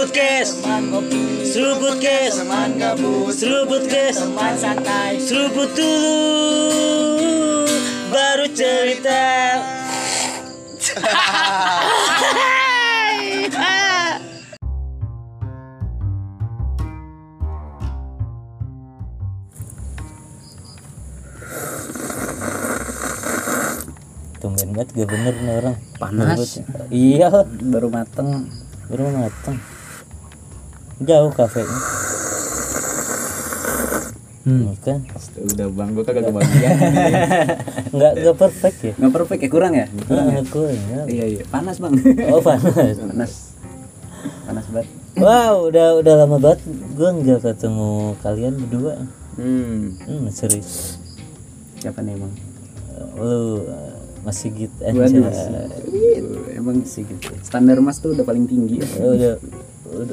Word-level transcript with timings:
Seruput 0.00 0.16
kes 0.16 0.48
Seruput 1.44 1.96
kes 2.00 2.32
Seruput 3.36 3.84
kes 3.84 4.16
Seruput 5.28 5.70
dulu. 5.76 6.16
Baru 8.08 8.48
cerita. 8.56 9.20
Tumben 24.40 24.72
banget 24.72 24.88
gak 24.96 25.08
bener 25.12 25.34
nih 25.44 25.54
orang. 25.60 25.76
Panas. 26.00 26.56
Iya. 26.88 27.44
Baru 27.68 27.92
mateng. 27.92 28.48
Baru 28.88 29.12
matang 29.12 29.60
Jauh 31.00 31.32
kafenya. 31.32 31.78
Hmm, 34.40 34.72
kan? 34.80 35.04
Udah 35.36 35.66
bang 35.68 35.88
gua 35.92 36.04
kagak 36.04 36.24
kebagian. 36.32 36.72
Nggak 37.94 38.12
nggak 38.24 38.36
perfect 38.40 38.78
ya? 38.80 38.92
Nggak 38.96 39.12
perfect 39.12 39.40
ya? 39.44 39.48
Kurang 39.52 39.72
ya? 39.76 39.86
Ah, 40.08 40.40
kurang 40.48 40.76
ya. 40.88 41.00
iya 41.12 41.24
iya. 41.28 41.42
Panas 41.44 41.76
bang. 41.76 41.92
Oh 42.32 42.40
panas. 42.40 42.72
panas. 42.96 43.32
Panas 44.48 44.66
banget. 44.72 44.88
Wow, 45.20 45.68
udah 45.68 46.00
udah 46.00 46.14
lama 46.24 46.36
banget 46.40 46.60
gue 46.70 47.08
nggak 47.20 47.40
ketemu 47.44 48.16
kalian 48.24 48.54
berdua. 48.64 48.94
hmm. 49.36 50.00
Hmm, 50.08 50.24
serius. 50.32 50.96
siapa 51.80 52.00
nih 52.04 52.16
emang 52.16 52.32
Uh, 53.00 53.16
Lu 53.16 53.32
uh, 53.64 53.96
masih 54.28 54.52
gitu 54.52 54.76
waduh 54.84 55.24
aja. 55.24 55.64
emang 56.52 56.84
sih 56.84 57.00
gitu. 57.08 57.32
Standar 57.40 57.80
mas 57.80 57.96
tuh 57.96 58.12
udah 58.12 58.28
paling 58.28 58.44
tinggi. 58.44 58.84
Ya. 58.84 58.88
udah 59.00 59.34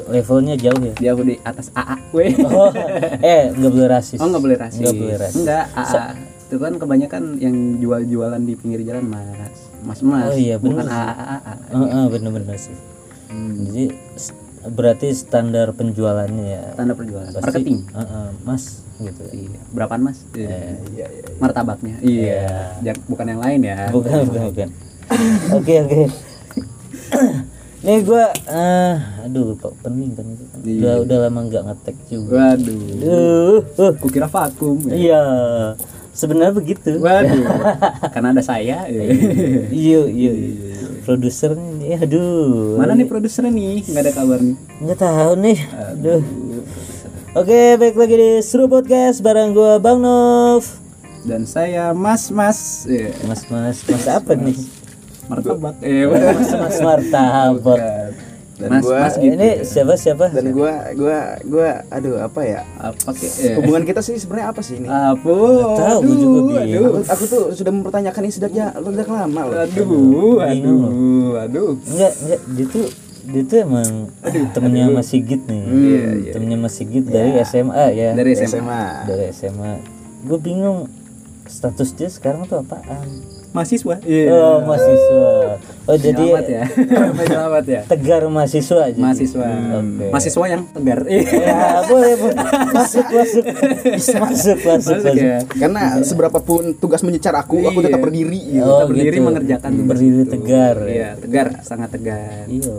levelnya 0.05 0.55
jauh 0.55 0.82
ya. 0.82 0.94
jauh 1.04 1.22
di 1.22 1.36
atas 1.42 1.67
AA 1.72 1.95
weh. 2.11 2.31
Oh, 2.48 2.72
eh 3.20 3.50
nggak 3.50 3.72
boleh 3.72 3.88
rasis. 3.88 4.17
oh 4.17 4.28
nggak 4.28 4.44
boleh 4.44 4.58
rasis. 4.58 4.80
Nggak 4.80 4.95
boleh 4.95 5.17
rasis. 5.17 5.38
enggak 5.38 5.66
AA 5.72 6.03
itu 6.48 6.56
kan 6.56 6.73
kebanyakan 6.73 7.23
yang 7.38 7.56
jual-jualan 7.78 8.39
di 8.39 8.53
pinggir 8.56 8.81
jalan 8.81 9.03
mas 9.06 9.52
mas 9.84 10.00
mas 10.00 10.26
Oh 10.26 10.36
iya, 10.36 10.56
bener. 10.56 10.80
Bukan. 10.80 10.88
AA 10.88 11.14
AA 11.36 11.53
Oh, 11.72 11.84
oh, 11.84 12.06
bener-bener 12.08 12.56
sih. 12.56 12.76
Jadi 13.61 13.84
s- 14.16 14.31
berarti 14.64 15.11
standar 15.11 15.72
penjualannya 15.72 16.44
ya. 16.45 16.64
tanda 16.73 16.92
perjualan 16.92 17.28
pasti, 17.30 17.44
marketing. 17.44 17.78
uh, 17.89 18.00
uh, 18.00 18.28
mas 18.42 18.83
gitu. 18.98 19.23
iya 19.30 19.59
berapaan 19.70 20.02
mas? 20.02 20.17
Eh, 20.33 20.80
martabaknya. 21.38 21.95
Iya. 22.00 22.80
Jangan- 22.81 23.04
bukan 23.06 23.26
yang 23.28 23.42
lain 23.42 23.59
ya. 23.64 23.80
Bukan 23.92 24.16
bukan 24.26 24.42
bukan. 24.50 24.70
Oke 25.54 25.73
oke 25.83 26.02
nih 27.88 28.03
gua 28.03 28.35
eh 28.52 28.95
aduh 29.23 29.55
lupa 29.55 29.71
pening 29.80 30.11
kan 30.11 30.27
itu 30.27 30.43
kan. 30.43 30.59
udah 30.59 30.95
udah 31.07 31.17
lama 31.23 31.39
nggak 31.47 31.63
ngetek 31.71 31.95
juga. 32.11 32.35
Waduh. 32.35 32.80
Aduh, 32.99 33.57
uh, 33.80 33.91
kukira 33.95 34.27
vakum 34.27 34.75
ya. 34.91 34.95
iya 34.99 35.23
sebenarnya 36.11 36.52
begitu. 36.52 36.99
Waduh. 36.99 37.47
Karena 38.13 38.35
ada 38.35 38.43
saya 38.43 38.83
ya. 38.91 39.03
iya 39.71 40.02
iya 40.03 40.31
iya. 40.35 40.75
produsernya 41.08 41.63
nih 41.80 41.95
aduh. 42.03 42.75
Mana 42.75 42.91
nih 42.91 43.08
produsernya 43.08 43.55
nih? 43.55 43.88
Nggak 43.88 44.03
ada 44.03 44.11
kabar 44.11 44.39
nih. 44.43 44.55
Nggak 44.83 44.99
tahu 44.99 45.31
nih. 45.39 45.58
Aduh. 45.95 46.21
Oke 47.39 47.80
baik 47.80 47.95
lagi 47.95 48.15
di 48.19 48.31
Seru 48.43 48.67
Podcast 48.67 49.23
bareng 49.23 49.55
gua 49.55 49.80
Bang 49.80 50.03
Nov. 50.03 50.67
Dan 51.23 51.47
saya 51.47 51.95
mas 51.95 52.27
mas 52.35 52.83
mas 53.23 53.47
mas 53.47 53.80
mas 53.88 54.05
apa 54.11 54.35
nih 54.35 54.59
martabak. 55.30 55.75
Eh 55.83 56.03
mas. 56.08 56.50
Mas 56.56 56.78
martabak. 56.81 57.81
Dan 58.58 58.70
mas 58.73 58.81
gua 58.81 59.06
mas 59.06 59.16
gitu 59.22 59.33
ini 59.38 59.50
siapa 59.61 59.94
siapa? 59.94 60.25
Dan 60.33 60.50
gua 60.50 60.89
gua 60.97 61.38
gua 61.45 61.70
aduh 61.94 62.17
apa 62.17 62.42
ya? 62.42 62.61
Apa 62.81 63.14
ke 63.14 63.25
eh. 63.30 63.53
hubungan 63.61 63.86
kita 63.86 64.02
sih 64.02 64.17
sebenarnya 64.17 64.48
apa 64.50 64.61
sih 64.66 64.81
ini? 64.81 64.89
Apa 64.89 65.30
tahu, 65.77 65.99
gua 66.02 66.15
juga 66.17 66.39
bingung. 66.42 66.58
aduh. 66.58 66.82
Aku, 67.05 67.14
aku 67.14 67.23
tuh 67.30 67.43
sudah 67.54 67.71
mempertanyakan 67.71 68.21
ini 68.26 68.33
sejak 68.33 68.52
ya 68.58 68.73
sejak 68.73 69.10
lama 69.14 69.42
loh. 69.45 69.58
Aduh 69.61 70.42
aduh 70.42 71.32
aduh. 71.38 71.71
Enggak, 71.86 72.11
enggak, 72.17 72.42
dia 72.58 72.65
tuh 72.65 72.86
dia 73.27 73.44
tuh 73.44 73.58
emang 73.61 73.89
temennya 74.55 74.86
Mas 74.89 75.08
Sigit 75.11 75.42
nih. 75.45 75.64
Temennya 76.33 76.58
Mas 76.58 76.73
Sigit 76.73 77.05
dari 77.05 77.38
SMA 77.45 77.86
ya. 77.94 78.09
dari 78.17 78.33
SMA 78.33 78.49
SMA 78.49 78.83
Dari 79.05 79.26
SMA. 79.36 79.73
Gue 80.26 80.39
bingung 80.42 80.89
status 81.45 81.94
dia 81.94 82.09
sekarang 82.09 82.49
tuh 82.49 82.65
apaan? 82.65 83.36
Mahasiswa 83.49 83.95
iya 84.03 84.27
Oh, 84.30 84.58
mahasiswa. 84.61 85.25
Oh, 85.83 85.95
jadi 85.95 86.19
selamat 86.19 86.45
ya 86.45 86.63
selamat 87.31 87.63
ya 87.65 87.81
tegar 87.85 88.21
mahasiswa 88.27 88.80
aja. 88.83 88.99
mahasiswa 88.99 89.45
Oke. 89.73 90.05
mahasiswa 90.08 90.45
yang 90.45 90.61
tegar 90.69 90.99
Ya, 91.08 91.23
boleh, 91.83 92.13
boleh. 92.17 92.37
Masuk, 92.69 93.05
masuk. 93.08 93.43
masuk, 93.87 94.15
masuk, 94.19 94.58
masuk. 94.59 94.95
Masuk 94.99 95.15
ya 95.15 95.37
karena 95.49 95.81
seberapa 96.02 96.37
pun 96.37 96.75
tugas 96.75 97.02
menyecar 97.02 97.33
aku 97.33 97.63
aku 97.63 97.80
tetap 97.81 97.99
berdiri 97.99 98.39
gitu. 98.52 98.63
Oh, 98.63 98.80
Kita 98.80 98.85
berdiri 98.87 99.09
gitu. 99.13 99.25
mengerjakan 99.25 99.71
berdiri 99.81 100.23
tegar. 100.25 100.75
ya. 100.81 100.91
iya 100.91 101.09
tegar 101.15 101.47
sangat 101.61 101.89
tegar 101.89 102.45
Iya, 102.45 102.75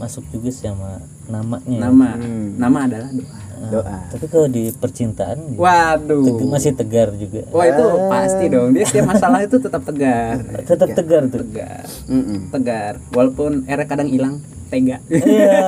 masuk 0.00 0.24
juga 0.32 0.48
sih 0.48 0.64
sama 0.64 1.04
namanya. 1.28 1.78
nama. 1.78 2.08
Nama 2.56 2.78
adalah 2.88 3.10
doa. 3.12 3.38
Doa. 3.60 3.98
Tapi 4.08 4.24
kalau 4.24 4.48
di 4.48 4.72
percintaan 4.72 5.52
gitu, 5.52 5.60
waduh. 5.60 6.24
teg- 6.24 6.48
masih 6.48 6.72
tegar 6.72 7.12
juga. 7.12 7.44
Wah 7.52 7.68
itu 7.68 7.84
pasti 8.08 8.44
dong. 8.48 8.72
Dia 8.72 8.88
setiap 8.88 9.06
masalah 9.06 9.44
itu 9.44 9.60
tetap 9.60 9.84
tegar. 9.84 10.40
Tetap 10.64 10.88
tegar 10.90 11.22
tuh. 11.28 11.44
tegar. 11.44 11.84
Mm-mm. 12.08 12.48
tegar. 12.48 12.92
Walaupun 13.12 13.68
era 13.68 13.84
kadang 13.84 14.08
hilang 14.08 14.40
tega. 14.66 15.04
Iya. 15.06 15.60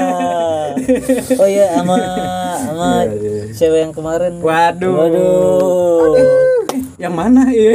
Oh 1.37 1.45
iya 1.45 1.77
sama 1.77 2.01
sama 2.57 3.05
cewek 3.53 3.81
yang 3.83 3.93
kemarin. 3.93 4.41
waduh. 4.41 4.93
Waduh. 5.05 6.17
Eh, 6.17 6.27
yang 7.03 7.13
mana 7.13 7.51
ya 7.55 7.75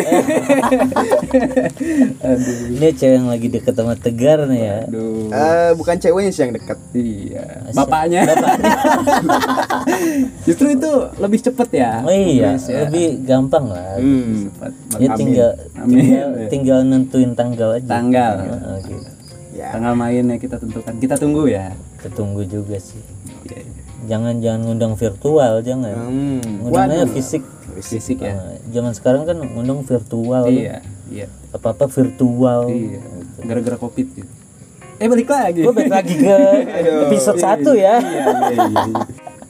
Ini 2.69 2.88
cewek 2.91 3.13
yang 3.13 3.27
lagi 3.27 3.47
deket 3.47 3.73
sama 3.73 3.93
Tegar 3.93 4.45
nih 4.45 4.59
ya. 4.61 4.75
aduh 4.83 5.15
Eh, 5.27 5.69
bukan 5.75 5.95
ceweknya 5.95 6.29
sih 6.29 6.41
yang 6.41 6.51
dekat 6.53 6.77
iya 6.93 7.45
bapaknya 7.71 8.21
justru 10.43 10.65
itu 10.71 10.89
lebih 11.17 11.39
cepet 11.41 11.67
ya 11.73 11.91
Oh 11.99 12.09
iya, 12.09 12.55
ya. 12.55 12.85
lebih 12.85 13.21
gampang 13.21 13.67
lah. 13.67 13.97
hmm. 13.97 14.47
cepet 14.47 14.71
Ya 14.97 15.07
tinggal 15.13 15.49
Amin. 15.75 15.97
tinggal, 15.99 16.27
tinggal 16.47 16.77
nentuin 16.81 17.31
tanggal 17.33 17.69
aja. 17.73 17.85
tanggal 17.85 18.33
Heeh, 18.39 18.75
gitu. 18.85 19.07
ya 19.53 19.67
tanggal 19.69 19.91
mainnya 19.94 20.35
kita 20.38 20.55
tentukan 20.55 20.94
kita 20.95 21.13
tunggu 21.15 21.44
ya 21.47 21.71
Kita 21.97 22.09
tunggu 22.13 22.41
juga 22.44 22.77
sih. 22.77 22.99
Iya, 23.44 23.57
iya. 23.59 23.66
Jangan 24.07 24.40
jangan 24.40 24.62
ngundang 24.63 24.94
virtual, 24.94 25.53
jangan. 25.62 25.94
hmm. 25.94 26.63
Ngundangnya 26.63 27.06
fisik. 27.07 27.44
fisik 27.78 28.18
ya 28.19 28.34
Nah, 28.34 28.57
zaman 28.68 28.91
sekarang 28.91 29.22
kan 29.23 29.38
ngundang 29.38 29.84
virtual. 29.84 30.47
iya 30.47 30.81
iya 31.07 31.28
Apa-apa 31.51 31.85
virtual. 31.85 32.68
iya 32.68 32.97
gara-gara 33.40 33.78
covid 33.78 34.07
gitu 34.09 34.25
eh 34.95 35.06
balik 35.06 35.29
lagi 35.29 35.62
Gue 35.62 35.69
balik 35.72 35.94
lagi 35.94 36.13
ke 36.16 36.25
episode 37.06 37.38
1 37.38 37.62
ya. 37.78 38.01
iya 38.01 38.23
iya 38.50 38.66
iya 38.66 38.84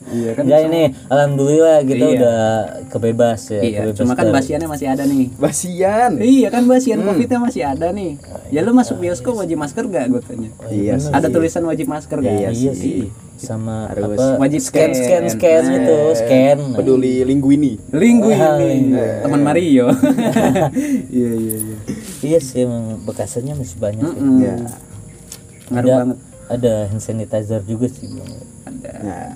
iya 0.08 0.30
kan 0.32 0.44
Ya 0.44 0.58
ini 0.60 0.82
alhamdulillah 1.06 1.80
kita 1.82 2.04
Iya. 2.04 2.14
udah 2.14 2.38
kebebas 2.86 3.40
ya. 3.48 3.60
iya 3.62 3.78
kebebas 3.82 3.96
cuma 3.96 4.12
kan 4.12 4.24
dari- 4.24 4.36
basiannya 4.36 4.68
masih 4.68 4.86
ada 4.88 5.02
nih 5.04 5.24
basian 5.34 6.10
Iya 6.18 6.48
kan 6.50 6.62
basian 6.64 6.98
covidnya 7.00 7.38
masih 7.38 7.62
ada 7.62 7.86
nih. 7.90 8.20
Ya 8.48 8.60
lu 8.60 8.72
masuk 8.72 8.96
bioskop 8.98 9.36
wajib 9.36 9.56
masker 9.56 9.84
gak 9.86 10.04
gue 10.06 10.20
tanya? 10.20 10.50
iya 10.68 10.96
sih. 10.96 11.08
Ada 11.08 11.28
tulisan 11.28 11.62
wajib 11.62 11.86
masker 11.86 12.18
gak? 12.18 12.28
Iya 12.30 12.48
Iya 12.50 12.72
sih. 12.72 13.08
Sama 13.38 13.86
Harus. 13.86 14.18
apa? 14.18 14.36
Wajib 14.36 14.60
scan 14.60 14.90
scan 14.90 15.24
scan 15.28 15.62
scan. 15.62 15.78
itu, 15.78 15.98
scan. 16.16 16.58
peduli 16.74 17.22
linguini 17.22 17.78
Linggu 17.88 18.28
Ah, 18.28 18.58
ini 18.58 18.66
linggu. 18.90 19.04
teman 19.22 19.40
Mario. 19.40 19.86
Iya 21.08 21.30
iya 21.32 21.56
iya. 21.56 21.76
Iya 22.20 22.38
sih 22.38 22.58
emang 22.60 22.98
bekasannya 23.02 23.54
masih 23.54 23.78
banyak. 23.78 24.02
ya. 24.04 24.10
Mm-mm. 24.12 24.38
ya 24.38 24.54
Ngaruh 25.68 25.78
Ada 25.80 25.94
banget. 25.96 26.18
ada 26.48 26.72
hand 26.86 27.00
sanitizer 27.00 27.62
juga 27.62 27.86
sih 27.86 28.06
Bang. 28.08 28.30
Ada. 28.64 28.90
Nah, 28.98 29.28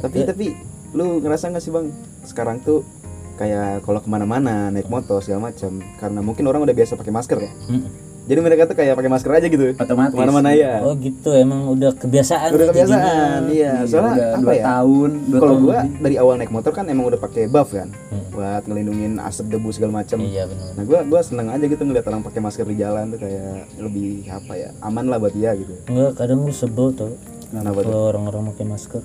tapi 0.00 0.18
tapi 0.22 0.46
lu 0.92 1.18
ngerasa 1.18 1.48
nggak 1.48 1.60
sih 1.60 1.70
bang 1.70 1.90
sekarang 2.22 2.60
tuh 2.60 2.86
kayak 3.34 3.82
kalau 3.82 3.98
ke 3.98 4.06
mana-mana 4.06 4.68
naik 4.68 4.86
motor 4.86 5.18
segala 5.18 5.50
macam 5.50 5.82
karena 5.98 6.20
mungkin 6.20 6.44
orang 6.44 6.62
udah 6.62 6.72
biasa 6.72 6.94
pakai 6.94 7.10
masker 7.10 7.38
ya 7.40 7.52
Mm. 7.66 7.82
Jadi 8.24 8.40
mereka 8.40 8.62
tuh 8.64 8.72
kayak 8.72 8.94
pakai 8.94 9.10
masker 9.10 9.30
aja 9.30 9.46
gitu 9.46 9.64
Otomatis. 9.74 10.10
ke 10.10 10.18
mana-mana 10.18 10.50
ya 10.50 10.80
Oh 10.80 10.94
gitu 10.94 11.28
emang 11.30 11.68
udah 11.68 11.92
kebiasaan. 11.92 12.50
udah 12.50 12.66
kebiasaan 12.68 13.40
iya 13.46 13.72
Iya, 13.76 13.86
soalnya 13.86 14.10
udah 14.10 14.28
apa 14.30 14.40
dua 14.40 14.54
ya 14.54 14.64
tahun, 14.66 15.10
kalau 15.34 15.54
gua 15.58 15.74
lebih. 15.78 15.90
dari 16.00 16.16
awal 16.16 16.34
naik 16.36 16.48
motor 16.48 16.70
kan 16.70 16.84
emang 16.86 17.04
udah 17.06 17.18
pakai 17.18 17.44
buff 17.46 17.70
kan 17.70 17.88
Hmm. 18.06 18.24
buat 18.30 18.62
ngelindungin 18.64 19.12
asap 19.18 19.46
debu 19.50 19.68
segala 19.70 19.92
macam 20.00 20.18
Iya 20.18 20.42
benar. 20.44 20.70
nah 20.72 20.84
gua 20.84 21.00
gua 21.02 21.20
seneng 21.20 21.48
aja 21.48 21.64
gitu 21.64 21.82
ngeliat 21.82 22.04
orang 22.04 22.22
pakai 22.22 22.40
masker 22.40 22.64
di 22.64 22.76
jalan 22.76 23.04
tuh 23.08 23.20
kayak 23.20 23.46
lebih 23.76 24.10
apa 24.26 24.52
ya 24.54 24.68
aman 24.80 25.04
lah 25.04 25.18
buat 25.18 25.32
dia 25.32 25.52
gitu 25.52 25.74
Enggak 25.86 26.12
kadang 26.16 26.42
gue 26.42 26.50
sebel 26.50 26.90
tuh 26.90 27.12
tuh? 27.12 27.12
kalau 27.54 28.08
orang-orang 28.08 28.50
pakai 28.50 28.66
masker. 28.66 29.02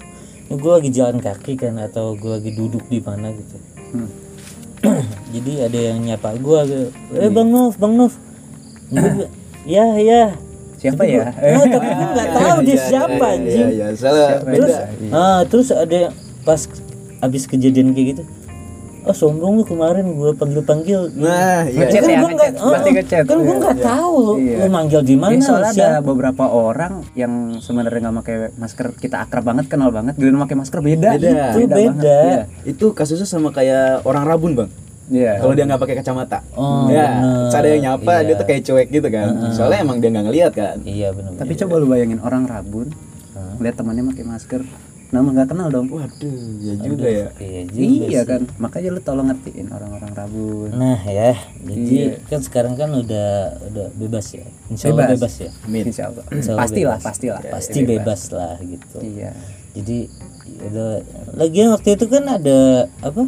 Ini 0.48 0.56
gue 0.56 0.72
lagi 0.74 0.90
jalan 0.90 1.18
kaki 1.20 1.54
kan 1.56 1.78
atau 1.78 2.16
gue 2.16 2.32
lagi 2.32 2.52
duduk 2.52 2.82
di 2.88 2.98
mana 2.98 3.30
gitu. 3.30 3.56
Hmm. 3.94 4.10
Jadi 5.30 5.52
ada 5.60 5.80
yang 5.84 6.02
nyapa 6.02 6.34
gue 6.34 6.60
gitu. 6.66 6.88
Eh 7.14 7.30
Bang 7.30 7.50
Nov, 7.50 7.76
Bang 7.76 7.94
Nov. 7.94 8.14
Gua 8.90 9.26
ya 9.68 9.86
ya. 9.96 10.24
siapa 10.76 11.04
ya 11.04 11.28
Nah, 11.30 11.66
tapi 11.68 11.88
gue 11.90 12.08
nggak 12.10 12.30
tahu 12.40 12.58
dia 12.62 12.72
Iya, 12.72 12.82
siapa 12.82 13.12
iya, 13.22 13.36
anjing 13.36 13.68
Iya, 13.70 13.86
iya, 13.86 13.88
salah 13.94 14.30
terus 14.42 14.74
beda. 14.74 15.14
ah 15.14 15.40
terus 15.44 15.68
ada 15.70 16.02
pas 16.42 16.62
abis 17.20 17.44
kejadian 17.46 17.92
kayak 17.92 18.08
gitu 18.10 18.24
oh 19.02 19.12
sombong 19.12 19.56
lu 19.56 19.64
kemarin 19.64 20.06
gue 20.10 20.32
panggil 20.34 20.60
panggil 20.62 21.02
Nah, 21.14 21.64
iya. 21.66 21.84
Kan 21.86 22.04
ya, 22.06 22.18
gue 22.18 22.32
nggak 22.32 22.52
oh, 22.58 22.72
ngechat. 22.76 23.24
kan 23.26 23.38
gue 23.38 23.48
Iya. 23.48 23.60
nggak 23.60 23.78
tahu 23.82 24.14
lu, 24.18 24.34
Iya. 24.38 24.56
lu 24.58 24.68
manggil 24.70 25.02
di 25.02 25.16
mana 25.16 25.34
Ya, 25.34 25.42
soalnya 25.42 25.70
ada 25.70 25.76
siapa? 25.76 26.04
beberapa 26.06 26.44
orang 26.46 26.94
yang 27.14 27.34
sebenarnya 27.58 28.00
nggak 28.02 28.16
pakai 28.18 28.36
masker 28.56 28.88
kita 28.96 29.16
akrab 29.22 29.44
banget 29.46 29.66
kenal 29.68 29.90
banget 29.90 30.16
dia 30.16 30.32
pakai 30.34 30.56
masker 30.56 30.80
beda 30.80 31.10
Beda. 31.12 31.28
Itu 31.50 31.60
banget. 31.62 31.76
beda. 31.76 32.20
Iya. 32.24 32.42
Itu 32.66 32.86
kasusnya 32.92 33.26
sama 33.26 33.50
kayak 33.50 34.04
orang 34.04 34.24
rabun, 34.24 34.52
Bang. 34.54 34.70
Iya. 35.10 35.32
Kalau 35.38 35.52
dia 35.52 35.66
nggak 35.66 35.82
pakai 35.82 35.96
kacamata. 35.98 36.40
Oh, 36.54 36.86
ya, 36.88 37.06
bener. 37.18 37.50
ada 37.52 37.68
yang 37.68 37.82
nyapa, 37.84 38.14
Iya. 38.14 38.22
dia 38.24 38.36
tuh 38.36 38.46
kayak 38.46 38.62
cuek 38.64 38.88
gitu 38.90 39.08
kan. 39.08 39.28
Soalnya 39.52 39.80
emang 39.82 39.98
dia 39.98 40.10
nggak 40.10 40.26
ngeliat 40.26 40.54
kan. 40.54 40.78
iya 40.82 41.10
benar 41.10 41.34
tapi 41.34 41.54
coba 41.56 41.74
lu 41.76 41.86
bayangin 41.86 42.20
orang 42.20 42.46
rabun 42.46 42.88
lihat 43.58 43.76
temannya 43.76 44.08
pakai 44.08 44.24
masker 44.24 44.62
nama 45.10 45.26
nggak 45.26 45.50
kenal 45.50 45.68
dong 45.68 45.90
Waduh, 45.90 46.38
ya 46.62 46.74
juga 46.78 47.08
ya. 47.10 47.28
iya 47.36 47.62
juga 47.66 47.82
iya 48.06 48.22
sih. 48.22 48.30
kan 48.30 48.42
makanya 48.56 48.90
lu 48.90 49.02
tolong 49.02 49.28
ngertiin 49.28 49.68
orang-orang 49.68 50.12
rabun 50.14 50.70
nah 50.72 51.02
ya 51.02 51.34
jadi 51.60 51.98
Iya. 52.14 52.30
kan 52.30 52.40
sekarang 52.40 52.74
kan 52.76 52.94
udah 52.94 53.30
udah 53.66 53.88
bebas 53.96 54.32
ya 54.32 54.46
insya 54.70 54.94
Allah 54.94 55.10
bebas 55.10 55.34
ya 55.36 55.50
Amin. 55.62 55.84
Insya 55.84 56.04
Allah. 56.08 56.24
Insya 56.30 56.52
Allah 56.52 56.62
pastilah 56.62 56.94
bebas. 56.94 57.04
pastilah 57.04 57.40
pasti 57.50 57.80
bebas 57.84 58.22
lah 58.32 58.54
gitu 58.62 58.98
iya 59.02 59.32
jadi 59.72 59.98
ada 60.62 60.86
lagian 61.34 61.68
waktu 61.70 61.90
itu 61.92 62.06
kan 62.06 62.24
ada 62.30 62.60
apa 63.02 63.22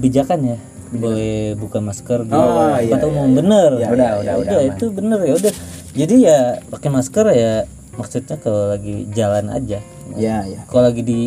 kebijakan 0.00 0.40
ya? 0.46 0.58
Boleh 0.90 1.54
buka 1.54 1.78
masker 1.78 2.24
di 2.24 2.32
Oh, 2.32 2.74
iya, 2.74 2.90
tempat 2.90 2.98
iya, 2.98 3.06
umum 3.06 3.28
bener. 3.30 3.70
Iya, 3.76 3.86
Udah, 3.86 4.10
udah, 4.16 4.34
udah 4.40 4.58
aman. 4.58 4.70
itu 4.72 4.84
bener 4.90 5.18
ya 5.20 5.34
udah. 5.36 5.52
Jadi 5.92 6.14
ya 6.18 6.38
pakai 6.66 6.88
masker 6.88 7.26
ya 7.30 7.52
maksudnya 7.92 8.36
kalau 8.36 8.72
lagi 8.72 9.04
jalan 9.12 9.46
aja. 9.50 9.78
Ya, 10.16 10.42
ya. 10.42 10.64
kalau 10.66 10.88
lagi 10.88 11.04
di 11.04 11.20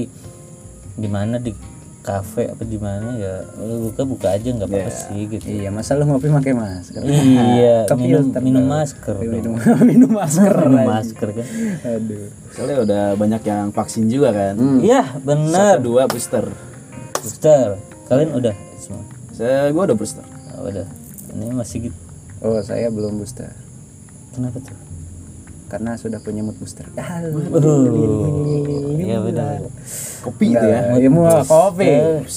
di 0.93 1.07
mana 1.07 1.37
di 1.37 1.55
kafe 2.01 2.51
apa 2.51 2.67
di 2.67 2.75
mana 2.75 3.15
ya 3.15 3.47
lu 3.55 3.87
buka 3.87 4.03
buka 4.03 4.35
aja 4.35 4.51
nggak 4.51 4.67
apa-apa 4.67 4.91
sih 4.91 5.23
gitu. 5.23 5.47
iya 5.47 5.71
masa 5.71 5.95
lu 5.95 6.03
ngopi 6.03 6.27
pakai 6.27 6.51
masker? 6.51 6.99
Iya 6.99 7.77
Ke 7.89 7.95
minum 7.95 8.27
filter 8.27 8.41
minum 8.51 8.65
masker 8.67 9.15
minum 9.17 9.53
minum 9.81 10.11
masker 10.11 10.51
minum 10.67 10.83
masker 10.83 11.29
kan. 11.31 11.47
Aduh. 11.87 12.27
Soalnya 12.51 12.77
udah 12.83 13.03
banyak 13.15 13.41
yang 13.47 13.71
vaksin 13.71 14.11
juga 14.11 14.35
kan. 14.35 14.59
iya 14.83 15.15
benar 15.17 15.79
Satu 15.79 15.87
dua 15.87 16.03
booster. 16.05 16.51
booster 17.15 17.79
kalian 18.07 18.31
udah 18.35 18.55
semua 18.77 19.03
Saya 19.33 19.73
gua 19.73 19.89
udah 19.89 19.97
booster. 19.97 20.21
Oh, 20.53 20.69
udah 20.69 20.85
ini 21.33 21.49
masih 21.49 21.89
gitu 21.89 21.97
oh 22.43 22.59
saya 22.61 22.91
belum 22.91 23.17
booster 23.17 23.49
kenapa 24.35 24.59
tuh 24.61 24.77
karena 25.71 25.97
sudah 25.97 26.21
punya 26.21 26.45
mood 26.45 26.53
booster 26.61 26.85
ah, 27.01 27.17
Waduh, 27.49 27.89
iya 28.93 29.17
benar. 29.17 29.65
Kopi 30.21 30.53
itu 30.53 30.65
ya. 30.69 30.93
ya 30.93 31.09
mau 31.09 31.25
kopi 31.41 31.89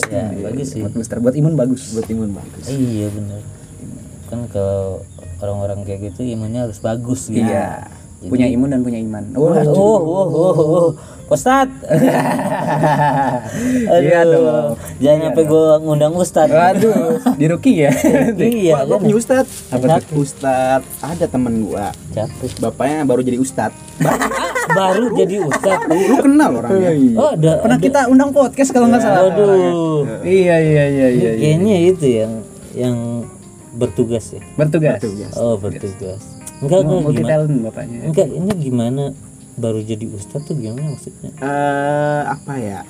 Ya, 0.09 0.33
bagus 0.41 0.73
sih. 0.73 0.81
mood 0.81 0.97
booster 0.97 1.21
buat 1.21 1.37
imun 1.37 1.53
bagus 1.53 1.93
Buat 1.93 2.09
imun 2.09 2.33
bagus. 2.33 2.65
Iya 2.65 3.13
benar. 3.13 3.41
Kan 4.33 4.41
kalau 4.49 5.05
orang-orang 5.45 5.85
kayak 5.85 6.11
gitu 6.11 6.25
imunnya 6.25 6.65
harus 6.65 6.81
bagus 6.81 7.29
gitu. 7.29 7.45
iya 7.45 7.85
punya 8.25 8.47
imun 8.49 8.69
dan 8.73 8.81
punya 8.81 8.99
iman 9.01 9.25
Oh, 9.37 9.53
oh, 9.53 10.01
oh, 10.01 10.27
oh, 10.33 10.55
oh. 10.57 10.89
Ustad. 11.27 11.67
Iya 13.87 14.23
Aduh, 14.23 14.47
dong. 14.47 14.73
Jangan 15.03 15.21
sampai 15.31 15.45
gue 15.47 15.67
ngundang 15.83 16.15
Ustad. 16.15 16.49
Waduh, 16.51 17.19
di 17.35 17.47
Ruki 17.51 17.83
ya. 17.83 17.91
iya, 18.39 18.87
kan. 18.87 19.03
punya 19.03 19.15
ustad. 19.19 19.47
Apa 19.75 19.99
Ustad 20.15 20.83
ada 21.03 21.27
temen 21.27 21.67
gua. 21.67 21.91
Capek. 22.15 22.51
Bapaknya 22.63 23.03
baru 23.03 23.21
jadi 23.27 23.39
ustad. 23.43 23.75
Baru 24.67 25.15
jadi 25.15 25.41
Ustad. 25.47 25.79
Lu 25.89 26.17
kenal 26.21 26.59
orangnya? 26.59 26.91
Oh, 27.17 27.31
ada. 27.33 27.63
Pernah 27.63 27.79
kita 27.79 28.01
undang 28.11 28.35
podcast 28.35 28.75
kalau 28.75 28.91
nggak 28.91 28.99
salah. 29.01 29.31
Waduh. 29.31 30.27
Iya 30.27 30.57
iya 30.59 30.85
iya 30.91 31.07
iya. 31.09 31.09
iya. 31.09 31.31
Kayaknya 31.39 31.77
itu 31.87 32.07
yang 32.07 32.33
yang 32.75 32.97
bertugas 33.79 34.35
ya. 34.35 34.43
Bertugas. 34.59 35.01
Oh, 35.39 35.57
bertugas. 35.57 36.36
Enggak, 36.57 36.79
enggak 36.83 37.01
Multi 37.01 37.17
gimana? 37.17 37.31
talent 37.31 37.55
bapaknya. 37.63 37.99
Enggak, 38.07 38.29
ini 38.29 38.51
gimana 38.57 39.03
baru 39.57 39.81
jadi 39.81 40.05
ustad 40.09 40.41
tuh 40.43 40.55
gimana 40.55 40.93
maksudnya? 40.93 41.31
Eh, 41.35 42.23
apa 42.27 42.53
ya? 42.57 42.81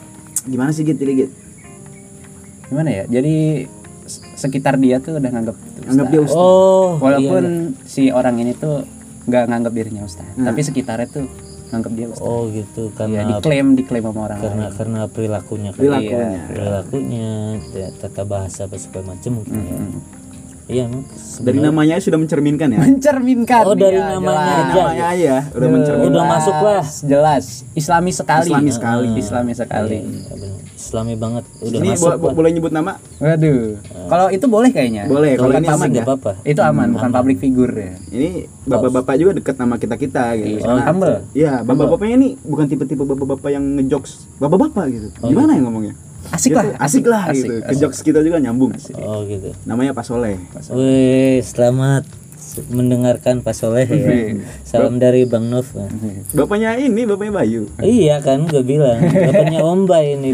Gimana 0.44 0.70
sih 0.70 0.82
gitu 0.82 0.98
gitu? 0.98 1.32
Gimana 2.66 2.90
ya? 2.92 3.04
Jadi 3.06 3.66
sekitar 4.36 4.78
dia 4.78 4.98
tuh 4.98 5.18
udah 5.18 5.30
nganggap 5.30 5.56
itu 5.56 5.78
Anggap 5.86 6.06
dia 6.08 6.20
ustad. 6.22 6.38
Oh, 6.38 6.94
Walaupun 6.98 7.44
si 7.82 8.10
orang 8.10 8.38
ini 8.38 8.54
tuh 8.54 8.86
nggak 9.26 9.44
nganggap 9.46 9.72
dirinya 9.74 10.02
ustaz, 10.02 10.22
tapi 10.36 10.62
sekitarnya 10.62 11.08
tuh 11.10 11.26
nganggap 11.66 11.92
dia 11.94 12.06
ustaz. 12.06 12.22
oh 12.22 12.46
gitu 12.46 12.82
Iya, 12.86 12.94
karena 12.94 13.22
diklaim 13.34 13.66
diklaim 13.74 14.04
sama 14.06 14.20
orang 14.24 14.38
karena 14.38 14.62
lain. 14.62 14.74
karena 14.78 15.00
perilakunya 15.10 15.70
kan. 15.70 15.78
Perilakunya. 15.82 16.22
Iya, 16.22 16.42
perilakunya, 16.46 17.28
ya, 17.74 17.88
tata 17.98 18.22
bahasa 18.22 18.70
apa 18.70 18.78
segala 18.78 19.04
macam 19.10 19.30
mungkin 19.34 19.58
ya. 19.58 19.78
Iya, 20.66 20.90
emang 20.90 21.06
Dari 21.38 21.58
namanya 21.62 21.94
sudah 22.02 22.18
mencerminkan 22.18 22.74
ya. 22.74 22.78
Mencerminkan. 22.82 23.62
Oh, 23.62 23.78
dari 23.78 24.02
Iya, 24.02 24.18
namanya 24.18 24.34
jelas. 24.34 24.58
aja. 24.66 24.74
namanya 24.76 25.06
aja 25.06 25.34
udah 25.54 25.68
mencerminkan. 25.70 26.10
udah 26.10 26.24
masuk 26.26 26.56
lah. 26.58 26.84
Jelas, 27.06 27.44
Islami 27.72 28.10
sekali. 28.10 28.50
Islami 28.50 28.70
sekali. 28.74 29.08
Islami 29.14 29.52
sekali. 29.54 29.98
Iya, 30.02 30.34
bener. 30.34 30.58
Islami 30.76 31.14
banget 31.14 31.44
udah 31.56 31.78
Ini 31.78 31.88
masuk 31.94 32.18
bo- 32.18 32.34
boleh 32.34 32.50
nyebut 32.50 32.68
nama? 32.68 32.98
Waduh. 33.16 33.78
Kalau 34.06 34.26
itu 34.28 34.46
boleh 34.46 34.70
kayaknya. 34.70 35.06
Boleh, 35.06 35.38
kalau 35.38 35.54
ini 35.54 35.68
aman 35.68 35.86
ya. 35.86 35.92
nggak 35.94 36.04
apa-apa. 36.04 36.32
Itu 36.42 36.60
aman, 36.60 36.86
bukan 36.90 37.10
public 37.14 37.36
figure 37.38 37.72
ya. 37.72 37.94
Ini 38.10 38.28
bapak-bapak 38.66 39.14
juga 39.16 39.32
dekat 39.38 39.54
sama 39.54 39.78
kita-kita 39.78 40.34
gitu. 40.34 40.66
Oh, 40.66 40.76
humble. 40.76 41.22
Iya, 41.30 41.62
bapak-bapaknya 41.62 42.14
ini 42.18 42.28
bukan 42.42 42.66
tipe-tipe 42.66 43.00
bapak-bapak 43.00 43.50
yang 43.50 43.64
ngejokes 43.78 44.26
bapak-bapak 44.36 44.84
gitu. 44.90 45.08
Gimana 45.22 45.54
ya 45.54 45.62
ngomongnya? 45.62 45.94
Asik 46.32 46.52
lah, 46.54 46.64
tuh 46.66 46.74
asik 46.82 47.04
lah 47.06 47.22
asik, 47.30 47.46
gitu. 47.46 47.54
asik. 47.62 47.70
Ke 47.70 47.74
jokes 47.78 48.00
kita 48.02 48.20
juga 48.22 48.38
nyambung. 48.42 48.72
Oh 48.98 49.22
gitu. 49.26 49.54
Namanya 49.68 49.92
Pak 49.94 50.04
Soleh. 50.04 50.36
Wih, 50.74 51.38
selamat 51.44 52.25
mendengarkan 52.64 53.40
Pak 53.40 53.52
Soleh 53.52 53.84
ya. 53.84 54.36
Salam 54.62 54.96
dari 54.96 55.22
Bang 55.22 55.46
Nov. 55.46 55.68
Bapaknya 56.30 56.76
ini, 56.76 57.02
bapaknya 57.02 57.32
Bayu. 57.34 57.62
Iya 57.78 58.18
kan 58.18 58.44
gue 58.44 58.60
bilang 58.60 59.00
bapaknya 59.02 59.60
Om 59.60 59.80
Bay 59.84 60.14
ini. 60.14 60.30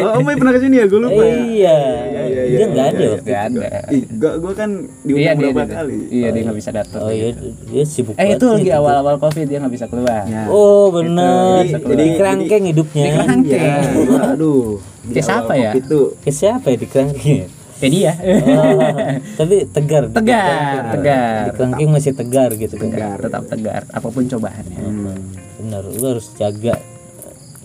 Oh, 0.00 0.16
Om 0.16 0.24
Bayu 0.24 0.36
pernah 0.36 0.52
ke 0.52 0.60
sini 0.60 0.76
ya? 0.76 0.86
Gue 0.86 1.00
lupa 1.00 1.18
ya. 1.18 1.34
iya. 1.34 1.78
iya, 2.22 2.42
Dia 2.54 2.66
nggak 2.66 2.86
ada 2.86 2.96
iya, 2.96 3.08
waktu 3.10 3.24
Gak 3.24 3.42
itu. 3.42 3.58
ada. 3.58 3.68
Ih, 3.88 4.02
gua, 4.14 4.32
gua 4.38 4.52
kan 4.54 4.70
Iya 4.74 5.04
diundang 5.04 5.36
dia, 5.36 5.48
berapa 5.50 5.64
dia, 5.64 5.76
kali. 5.76 5.98
Iya 6.08 6.28
dia 6.28 6.42
nggak 6.42 6.58
bisa 6.58 6.70
datang. 6.70 7.00
Oh 7.00 7.10
iya, 7.10 7.28
dia 7.64 7.84
sibuk 7.84 8.14
Eh 8.14 8.28
itu 8.32 8.46
lagi 8.46 8.64
gitu. 8.64 8.76
awal-awal 8.76 9.16
covid 9.16 9.44
dia 9.44 9.58
nggak 9.58 9.74
bisa 9.74 9.86
keluar. 9.86 10.24
Ya. 10.24 10.46
Oh 10.48 10.88
benar. 10.90 11.62
Jadi- 11.62 11.80
Di 11.80 11.90
jadi- 11.90 12.16
kerangkeng 12.16 12.64
hidupnya. 12.66 13.04
Kerangkeng. 13.16 13.62
Iya, 13.62 14.20
aduh. 14.30 14.78
Kayak 15.04 15.20
siapa 15.22 15.52
ya? 15.54 15.70
Tuh 15.84 16.16
Ke 16.18 16.30
siapa 16.30 16.66
ya 16.66 16.76
di 16.76 16.86
kerangkeng? 16.86 17.44
Kayak 17.82 17.92
dia. 17.92 18.12
Oh, 18.54 18.94
tapi 19.34 19.56
tegar. 19.66 20.02
Tegar, 20.10 20.14
kerangkeng. 20.14 20.92
tegar. 20.94 21.42
Di 21.44 21.50
kerangkeng 21.58 21.90
masih 21.90 22.12
tegar 22.14 22.50
gitu 22.54 22.74
kan. 22.78 22.90
Tegar, 22.90 23.16
tetap 23.18 23.42
tegar 23.50 23.82
apa 23.90 24.08
pun 24.08 24.24
cobaannya. 24.30 24.78
Hmm, 24.78 25.18
benar, 25.58 25.82
lu 25.88 26.06
harus 26.06 26.30
jaga 26.38 26.78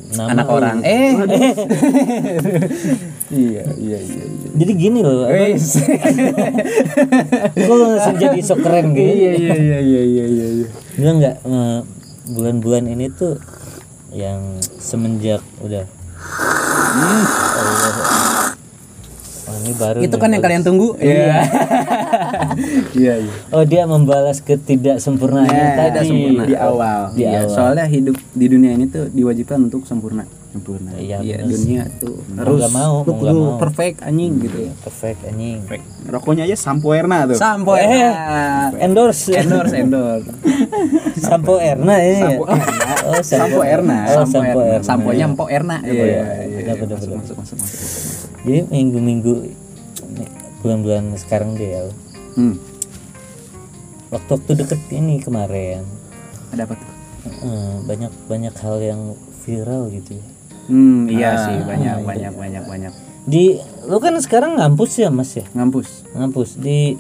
nama 0.10 0.30
Anak 0.34 0.48
lu. 0.50 0.56
orang. 0.58 0.78
Eh. 0.82 1.12
iya, 3.30 3.64
iya, 3.78 4.00
iya, 4.02 4.24
iya. 4.26 4.50
Jadi 4.58 4.72
gini 4.74 5.00
loh, 5.06 5.30
Wes. 5.30 5.78
kok 7.54 7.74
lu 7.78 7.86
langsung 7.94 8.18
jadi 8.18 8.40
sok 8.42 8.60
keren 8.66 8.98
gitu? 8.98 9.06
Iya, 9.06 9.32
iya, 9.38 9.54
iya, 9.54 9.80
iya, 9.80 10.02
iya, 10.02 10.26
iya, 10.26 10.48
iya. 10.64 10.68
Enggak 10.98 11.14
enggak 11.14 11.36
eh, 11.46 11.80
bulan-bulan 12.34 12.84
ini 12.90 13.06
tuh 13.14 13.38
yang 14.10 14.58
semenjak 14.82 15.46
udah 15.62 15.86
Allah. 17.60 18.29
Ini 19.60 19.72
baru 19.74 19.98
Itu 20.00 20.10
nih, 20.10 20.20
kan 20.20 20.30
yang 20.30 20.42
kalian 20.42 20.64
tunggu. 20.64 20.90
Iya. 20.98 21.34
Iya, 22.92 23.14
iya. 23.20 23.34
Oh 23.50 23.64
dia 23.64 23.84
membalas 23.86 24.42
ketidaksempurnaan 24.42 25.46
Nah, 25.46 25.72
tadi 25.72 25.90
tidak 25.90 26.04
sempurna. 26.06 26.44
di 26.44 26.56
awal. 26.58 27.00
Di 27.12 27.24
Iya, 27.24 27.40
awal. 27.40 27.50
soalnya 27.50 27.86
hidup 27.88 28.16
di 28.30 28.46
dunia 28.48 28.72
ini 28.74 28.86
tuh 28.86 29.08
diwajibkan 29.08 29.60
untuk 29.62 29.86
sempurna. 29.86 30.26
Sempurna. 30.50 30.92
Iya, 30.94 31.22
Iya, 31.22 31.36
bener. 31.40 31.54
dunia 31.54 31.84
tuh 31.96 32.18
Mau 32.26 32.42
harus 32.42 32.62
mau, 32.66 32.94
lu 32.98 33.14
mau 33.14 33.20
kudu 33.22 33.38
perfect 33.60 33.98
anjing 34.02 34.32
gitu. 34.42 34.58
Iya, 34.60 34.72
perfect 34.76 35.20
anjing. 35.24 35.60
Rokoknya 36.06 36.44
aja 36.44 36.58
Sampo 36.58 36.90
Erna 36.92 37.18
tuh. 37.26 37.38
Sampo 37.38 37.72
Eh, 37.74 37.86
Erna. 37.86 38.74
endorse 38.76 39.32
endorse 39.32 39.76
endorse. 39.78 40.30
Sampo 41.30 41.54
Erna 41.62 41.96
ini. 42.02 42.18
Sampo 42.18 42.44
ya? 42.44 42.58
Erna. 42.58 42.98
Oh, 43.06 43.22
Sampo 43.22 43.62
Erna. 43.62 43.98
Oh, 44.10 44.26
Sampo 44.26 44.60
Erna. 44.60 44.82
Samponya 44.82 45.26
Empo 45.26 45.46
Erna. 45.48 45.78
Iya, 45.82 46.18
iya, 46.50 46.74
benar. 46.76 46.98
masuk, 46.98 47.14
masuk, 47.14 47.36
masuk. 47.38 47.58
Jadi 48.42 48.60
minggu-minggu 48.66 49.34
bulan-bulan 50.60 51.16
sekarang 51.16 51.56
deh 51.56 51.70
ya. 51.70 51.82
Hmm. 52.36 52.56
Waktu-waktu 54.10 54.52
deket 54.58 54.82
ini 54.90 55.22
kemarin 55.22 55.86
Ada 56.50 56.66
apa 56.66 56.74
tuh? 56.74 56.88
banyak 57.86 58.12
banyak 58.26 58.56
hal 58.58 58.78
yang 58.80 59.02
viral 59.44 59.92
gitu 59.92 60.18
ya. 60.18 60.26
Hmm, 60.66 61.06
iya 61.06 61.30
Ah, 61.30 61.38
sih 61.46 61.58
banyak 61.62 61.96
iya. 61.98 62.06
banyak 62.06 62.34
banyak 62.34 62.64
banyak. 62.66 62.94
Di 63.26 63.60
lu 63.86 63.98
kan 63.98 64.18
sekarang 64.18 64.58
ngampus 64.58 64.98
ya 64.98 65.10
Mas 65.10 65.36
ya? 65.36 65.46
Ngampus. 65.54 66.10
Ngampus 66.16 66.58
di 66.58 66.98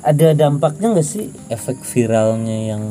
ada 0.00 0.32
dampaknya 0.32 0.92
nggak 0.92 1.04
sih 1.06 1.28
efek 1.48 1.80
viralnya 1.82 2.72
yang 2.72 2.84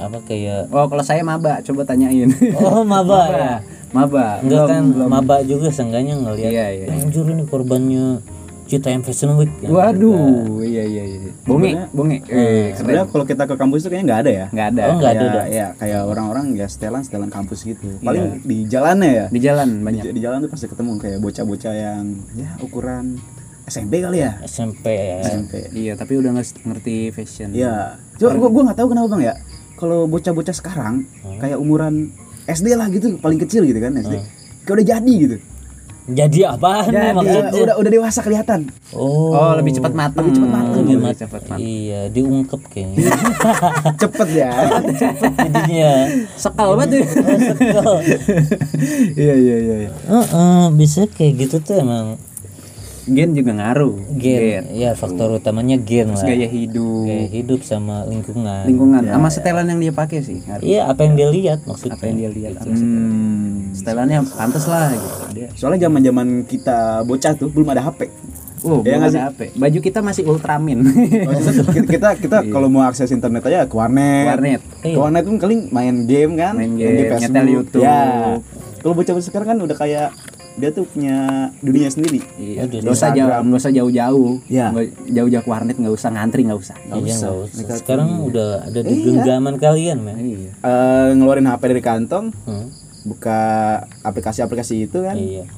apa 0.00 0.18
kayak 0.22 0.66
Oh, 0.68 0.86
kalau 0.86 1.02
saya 1.02 1.20
maba, 1.20 1.60
coba 1.60 1.84
tanyain. 1.84 2.32
oh 2.56 2.80
maba 2.96 3.20
ya 3.28 3.52
maba. 3.90 4.38
enggak 4.38 4.48
Belum- 4.56 4.68
kan 4.68 4.82
belum. 4.88 5.08
maba 5.08 5.36
juga 5.42 5.68
seenggaknya 5.68 6.14
ngelihat 6.16 6.50
Iya, 6.50 6.66
iya. 6.72 6.86
anjur 6.96 7.26
ini 7.26 7.44
korbannya 7.44 8.22
Citaim 8.64 9.02
Fashion 9.02 9.34
Week 9.34 9.50
ya. 9.58 9.66
Waduh, 9.66 10.62
iya 10.62 10.86
iya 10.86 11.02
iya. 11.04 11.18
Bonge, 11.42 11.74
bonge. 11.90 12.22
Eh, 12.22 12.70
keren. 12.70 12.78
Sebenarnya 12.78 13.04
kalau 13.10 13.26
kita 13.26 13.42
ke 13.44 13.54
kampus 13.54 13.82
tuh 13.82 13.90
kayaknya 13.90 14.06
nggak 14.06 14.20
ada 14.20 14.30
ya. 14.30 14.46
Nggak 14.48 14.66
ada. 14.68 14.80
Oh, 14.80 14.94
nggak 14.94 15.12
ada. 15.12 15.42
Ya 15.50 15.66
kayak 15.74 16.00
orang-orang 16.06 16.44
ya 16.54 16.66
setelan 16.66 17.02
setelan 17.02 17.28
kampus 17.28 17.66
gitu. 17.66 17.98
Paling 17.98 18.40
di 18.40 18.64
jalannya 18.64 19.10
ya. 19.10 19.26
Di 19.26 19.40
jalan 19.42 19.68
Di, 19.72 19.82
banyak. 19.82 20.02
di 20.14 20.20
jalan 20.22 20.38
tuh 20.40 20.50
pasti 20.54 20.66
ketemu 20.66 20.90
kayak 20.96 21.18
bocah-bocah 21.18 21.74
yang 21.74 22.04
ya 22.32 22.50
ukuran 22.62 23.18
SMP 23.66 23.92
kali 23.98 24.18
ya. 24.20 24.38
SMP 24.40 24.86
ya. 24.86 25.18
SMP. 25.20 25.52
Iya, 25.72 25.92
tapi 25.94 26.12
udah 26.14 26.30
nggak 26.30 26.62
ngerti 26.62 26.96
fashion. 27.10 27.50
Iya. 27.50 27.98
Cuma 28.18 28.34
gua 28.36 28.48
gua 28.48 28.62
nggak 28.66 28.78
tahu 28.78 28.88
kenapa 28.88 29.06
bang 29.08 29.22
ya. 29.24 29.34
Kalau 29.80 30.04
bocah-bocah 30.04 30.52
sekarang 30.52 31.08
kayak 31.40 31.56
umuran 31.56 32.12
SD 32.44 32.76
lah 32.76 32.86
gitu, 32.88 33.16
paling 33.16 33.40
kecil 33.40 33.64
gitu 33.64 33.80
kan 33.80 33.96
SD. 33.96 34.14
Kayak 34.62 34.74
udah 34.76 34.86
jadi 34.86 35.14
gitu. 35.16 35.36
Jadi 36.10 36.42
nih 36.42 36.50
Jadi, 36.90 37.14
maksudnya? 37.14 37.50
udah 37.54 37.74
udah 37.78 37.90
dewasa 37.92 38.20
kelihatan. 38.20 38.60
Oh, 38.90 39.30
Oh, 39.30 39.52
lebih 39.54 39.78
cepat 39.78 39.94
matang. 39.94 40.26
Lebih 40.26 40.34
cepat 40.36 40.50
matang. 40.50 40.74
lebih 40.82 40.96
mat- 40.98 41.14
cepat 41.14 41.42
matang. 41.46 41.58
Iya, 41.60 42.00
diungkep 42.10 42.60
kayaknya. 42.66 42.98
Cepet 44.00 44.28
ya. 44.34 44.50
Jadinya. 45.38 45.92
Sekal 46.34 46.68
banget. 46.74 46.88
ya. 46.90 47.06
Sekel. 47.48 47.92
Iya 49.14 49.34
iya 49.36 49.56
iya. 49.56 49.76
iya. 49.86 49.90
Heeh, 50.02 50.62
bisa 50.74 51.06
kayak 51.06 51.32
gitu 51.38 51.56
tuh 51.62 51.78
emang 51.78 52.18
Gen 53.02 53.32
juga 53.32 53.52
ngaruh. 53.52 53.96
gen. 54.12 54.68
Ya, 54.70 54.92
faktor 54.92 55.32
utamanya 55.32 55.76
gen 55.76 56.12
Terus 56.12 56.20
lah. 56.20 56.28
gaya 56.28 56.46
hidup, 56.46 57.06
Gaya 57.06 57.26
hidup 57.26 57.60
sama 57.62 58.04
lingkungan. 58.04 58.64
lingkungan, 58.64 59.02
sama 59.02 59.28
setelan 59.28 59.66
yang 59.66 59.80
dia 59.80 59.92
pakai 59.92 60.20
sih. 60.20 60.44
Iya, 60.60 60.84
apa 60.84 61.00
yang 61.02 61.14
dia 61.14 61.28
lihat 61.28 61.64
maksudnya. 61.64 61.96
Apa 61.96 62.04
yang 62.06 62.16
dia 62.18 62.30
lihat. 62.30 62.52
sama 62.58 62.72
Hmm. 62.72 63.72
Setelannya 63.72 64.18
pantas 64.26 64.64
lah 64.66 64.90
gitu. 64.90 65.08
Dia. 65.32 65.48
Soalnya 65.54 65.86
zaman-zaman 65.86 66.44
kita 66.44 66.78
bocah 67.02 67.32
tuh 67.34 67.48
belum 67.48 67.68
ada 67.68 67.82
HP. 67.82 68.00
Oh, 68.60 68.84
Iya 68.84 68.92
belum 68.92 68.98
nggak 69.00 69.10
ada 69.10 69.22
HP. 69.32 69.40
Baju 69.56 69.78
kita 69.80 69.98
masih 70.00 70.22
Ultramin. 70.26 70.78
kita 71.76 71.80
kita, 71.88 72.08
kita 72.20 72.38
kalau 72.46 72.68
mau 72.68 72.84
akses 72.84 73.08
internet 73.08 73.40
aja 73.42 73.64
ke 73.64 73.72
warnet. 73.72 74.28
Warnet. 74.28 74.60
Ke 74.84 74.92
warnet 74.92 75.22
tuh 75.24 75.32
paling 75.34 75.60
main 75.70 76.04
game 76.04 76.36
kan, 76.36 76.52
Main 76.52 76.76
game, 76.76 77.08
Facebook. 77.08 77.20
nyetel 77.24 77.46
YouTube. 77.48 77.82
Ya. 77.82 78.36
Kalau 78.76 78.92
bocah-bocah 78.92 79.24
sekarang 79.24 79.48
kan 79.48 79.58
udah 79.60 79.76
kayak 79.76 80.08
dia 80.60 80.70
tuh 80.70 80.84
punya 80.84 81.16
dunia 81.58 81.88
sendiri. 81.88 82.20
Iya, 82.36 82.68
Aduh, 82.68 82.78
nggak 82.78 82.92
usah 82.92 83.10
jauh, 83.10 83.30
nggak 83.42 83.58
usah 83.58 83.72
jauh-jauh. 83.72 84.30
Iya. 84.46 84.66
Jauh-jauh 85.08 85.42
ke 85.42 85.48
warnet 85.48 85.74
nggak 85.74 85.90
usah 85.90 86.10
ngantri 86.10 86.44
nggak 86.44 86.60
usah. 86.60 86.76
Iya, 86.78 86.94
usah. 86.94 87.30
usah. 87.40 87.56
Mereka- 87.56 87.78
Sekarang 87.78 88.08
udah 88.22 88.48
ada 88.62 88.80
di 88.80 88.92
Iya. 88.92 89.04
genggaman 89.10 89.54
kalian, 89.56 89.98
men. 89.98 90.16
Iya. 90.16 90.50
Eh, 90.54 91.08
ngeluarin 91.14 91.48
HP 91.48 91.62
dari 91.66 91.80
kantong, 91.80 92.30
Hmm, 92.44 92.68
buka 93.02 93.40
aplikasi-aplikasi 94.02 94.84
itu 94.84 95.00
kan, 95.00 95.16
Iya. 95.16 95.48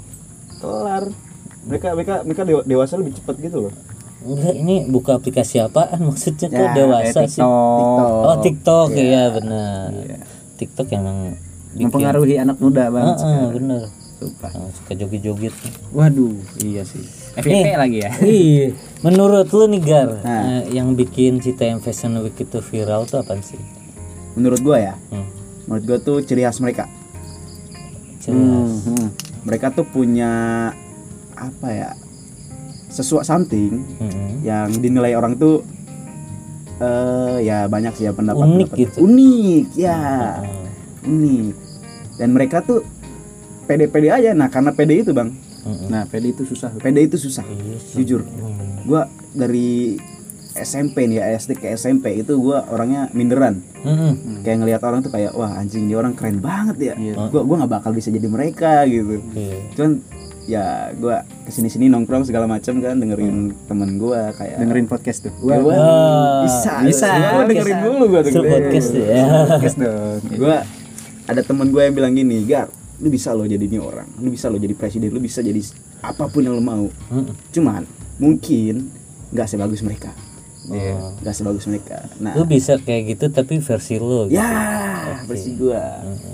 kelar. 0.56 1.10
Mereka 1.62 1.86
mereka 1.92 2.14
mereka 2.22 2.42
dewa- 2.42 2.62
dewasa 2.64 2.94
lebih 2.96 3.14
cepat 3.14 3.38
gitu 3.38 3.66
loh. 3.66 3.74
Enggak, 4.20 4.54
ini 4.54 4.86
buka 4.86 5.18
aplikasi 5.18 5.58
apaan 5.58 5.98
maksudnya 6.08 6.46
kok 6.46 6.54
Ya, 6.54 6.70
dewasa 6.72 7.20
Kayak 7.20 7.30
sih? 7.32 7.42
TikTok. 7.42 8.10
Oh, 8.20 8.36
TikTok 8.38 8.88
ya, 8.92 9.22
benar. 9.32 9.88
TikTok 10.54 10.86
emang 10.92 11.18
bikin 11.72 11.88
Mempengaruhi 11.88 12.34
anak 12.36 12.56
muda 12.58 12.86
banget. 12.86 13.16
Heeh, 13.18 13.46
bener. 13.52 13.82
Yang 14.24 14.72
suka 14.74 14.92
joget-joget. 14.94 15.54
Waduh, 15.90 16.34
iya 16.60 16.82
sih. 16.82 17.02
FYP 17.34 17.74
lagi 17.74 17.98
ya. 17.98 18.10
Iya. 18.22 18.66
Menurut 19.00 19.48
lu 19.48 19.64
nih 19.66 19.80
Gar, 19.80 20.08
Nah. 20.18 20.42
eh, 20.60 20.72
yang 20.72 20.92
bikin 20.92 21.38
Citaim 21.38 21.78
Fashion 21.78 22.14
Week 22.18 22.36
itu 22.36 22.58
viral 22.60 23.02
tuh 23.04 23.18
apa 23.18 23.34
sih? 23.38 23.58
Menurut 24.32 24.60
gua 24.60 24.78
ya, 24.78 24.94
Hmm. 25.08 25.26
menurut 25.64 25.84
gua 25.84 25.98
tuh 25.98 26.20
ciri 26.20 26.42
khas 26.42 26.58
mereka. 26.58 26.86
Jelas. 28.18 28.86
Hmm. 28.86 29.08
Mereka 29.42 29.72
tuh 29.72 29.84
punya 29.84 30.30
apa 31.32 31.68
ya? 31.68 31.90
Sesuatu 32.86 33.24
something 33.24 33.80
Mm-mm. 33.96 34.44
yang 34.44 34.68
dinilai 34.70 35.12
orang 35.12 35.34
tuh 35.34 35.64
eh 36.76 37.38
ya 37.40 37.64
banyak 37.64 37.94
sih 37.94 38.04
ya 38.04 38.12
pendapat 38.12 38.42
Unik 38.42 38.68
pendapat. 38.68 38.78
gitu. 38.78 38.96
unik 39.00 39.66
ya 39.74 40.00
Hmm. 40.36 40.66
unik 41.06 41.54
dan 42.14 42.28
mereka 42.30 42.60
tuh 42.60 42.84
pede-pede 43.72 44.08
aja 44.08 44.30
nah 44.32 44.46
karena 44.46 44.70
pede 44.70 44.94
itu 44.98 45.10
bang. 45.10 45.32
Nah, 45.62 46.04
PD 46.04 46.34
itu 46.34 46.42
susah. 46.44 46.74
pede 46.76 47.00
itu 47.00 47.14
susah 47.16 47.40
Iya 47.42 47.78
sih. 47.78 47.94
jujur 47.96 48.20
Hmm. 48.20 48.82
gua 48.82 49.06
dari 49.32 49.94
SMP 50.52 51.06
nih 51.06 51.16
ya 51.16 51.32
SD 51.32 51.54
ke 51.54 51.70
SMP 51.72 52.18
itu 52.18 52.34
gua 52.36 52.66
orangnya 52.66 53.08
minderan 53.12 53.62
Mm-mm. 53.78 54.42
kayak 54.42 54.58
ngelihat 54.58 54.82
orang 54.82 55.00
tuh 55.00 55.08
kayak 55.08 55.32
wah 55.32 55.54
anjing 55.54 55.86
dia 55.86 55.96
orang 55.96 56.12
keren 56.12 56.38
banget 56.38 56.76
ya 56.82 56.94
Iya. 56.94 57.14
gua 57.30 57.40
gua 57.40 57.56
nggak 57.58 57.72
bakal 57.72 57.90
bisa 57.90 58.10
jadi 58.10 58.26
mereka 58.26 58.82
gitu 58.84 59.22
Iya. 59.32 59.56
cuman 59.72 59.92
ya 60.42 60.64
gua 60.94 61.22
ke 61.46 61.50
sini 61.50 61.70
sini 61.70 61.86
nongkrong 61.86 62.26
segala 62.26 62.44
macam 62.44 62.76
kan 62.76 62.98
dengerin 62.98 63.54
temen 63.64 63.96
gua 63.96 64.34
kayak 64.34 64.58
Dengerin 64.58 64.86
podcast 64.86 65.24
tuh. 65.24 65.32
Wah, 65.40 65.56
Wah, 65.56 66.42
bisa 66.42 66.82
bisa. 66.82 67.06
Gua 67.06 67.46
dengerin 67.46 67.70
Bisa. 67.72 67.86
dulu 67.86 68.04
gua 68.10 68.20
tuh 68.20 68.42
podcast 68.42 68.90
ya. 68.92 69.24
Podcast 69.48 69.76
dong. 69.78 70.18
gue 70.26 70.56
ada 71.22 71.40
temen 71.40 71.70
gue 71.70 71.78
yang 71.80 71.94
bilang 71.94 72.12
gini 72.12 72.42
gar 72.42 72.66
lu 73.02 73.08
bisa 73.08 73.34
lo 73.34 73.42
jadi 73.42 73.60
ini 73.60 73.76
orang 73.76 74.06
lu 74.16 74.30
bisa 74.30 74.46
lo 74.46 74.56
jadi 74.56 74.72
presiden 74.72 75.10
lu 75.10 75.18
bisa 75.18 75.42
jadi 75.42 75.58
apa 76.00 76.24
pun 76.24 76.40
yang 76.40 76.54
lo 76.54 76.62
mau 76.62 76.86
Mm-mm. 77.10 77.34
cuman 77.50 77.82
mungkin 78.16 78.88
nggak 79.28 79.46
sebagus 79.46 79.82
mereka 79.82 80.14
Iya. 80.62 80.94
Oh. 80.94 81.10
nggak 81.18 81.34
sebagus 81.34 81.66
mereka 81.66 82.06
nah 82.16 82.38
Lu 82.38 82.46
bisa 82.46 82.78
kayak 82.78 83.02
gitu 83.10 83.26
tapi 83.28 83.58
versi 83.58 83.98
lu 83.98 84.30
gitu. 84.30 84.38
ya 84.38 84.46
versi 85.26 85.58
gue 85.58 85.74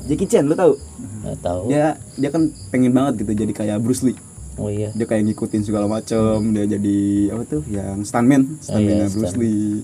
Jackie 0.04 0.28
Chan 0.28 0.44
lu 0.44 0.52
tahu 0.52 0.76
Nggak 1.24 1.38
tahu. 1.40 1.60
dia 1.66 1.96
dia 2.12 2.28
kan 2.28 2.42
pengen 2.68 2.92
banget 2.92 3.24
gitu 3.24 3.32
jadi 3.34 3.52
kayak 3.54 3.80
Bruce 3.80 4.04
Lee 4.04 4.20
Oh 4.60 4.68
iya. 4.68 4.92
dia 4.92 5.06
kayak 5.06 5.24
ngikutin 5.24 5.64
segala 5.64 5.88
macem 5.88 6.20
dia 6.52 6.68
jadi 6.68 6.98
apa 7.32 7.42
tuh 7.46 7.62
yang 7.66 8.04
stuntman 8.04 8.60
stuntman 8.60 8.84
iya, 8.92 9.06
Bruce 9.08 9.32
stunt. 9.32 9.40
Lee 9.40 9.80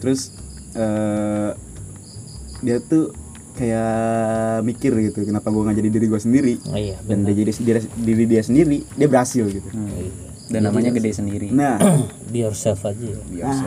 terus 0.00 0.20
eh 0.72 1.50
dia 2.60 2.76
tuh 2.80 3.12
kayak 3.52 3.90
mikir 4.62 4.92
gitu 5.02 5.22
kenapa 5.22 5.46
gue 5.46 5.60
nggak 5.60 5.76
jadi 5.76 5.90
diri 5.90 6.06
gue 6.06 6.16
sendiri 6.18 6.54
Oh 6.66 6.74
iya, 6.74 6.96
dan 7.02 7.22
dia 7.22 7.34
jadi 7.34 7.52
diri, 7.54 7.80
diri 7.96 8.24
dia 8.26 8.42
sendiri 8.42 8.78
dia 8.90 9.06
berhasil 9.06 9.44
gitu 9.44 9.68
Iya. 9.68 10.10
Dan 10.48 10.60
namanya 10.64 10.90
gede 10.90 11.12
sendiri. 11.12 11.48
nah 11.48 11.80
Be 12.30 12.42
yourself 12.42 12.82
aja. 12.82 13.00
ya. 13.00 13.16
Biasa. 13.24 13.64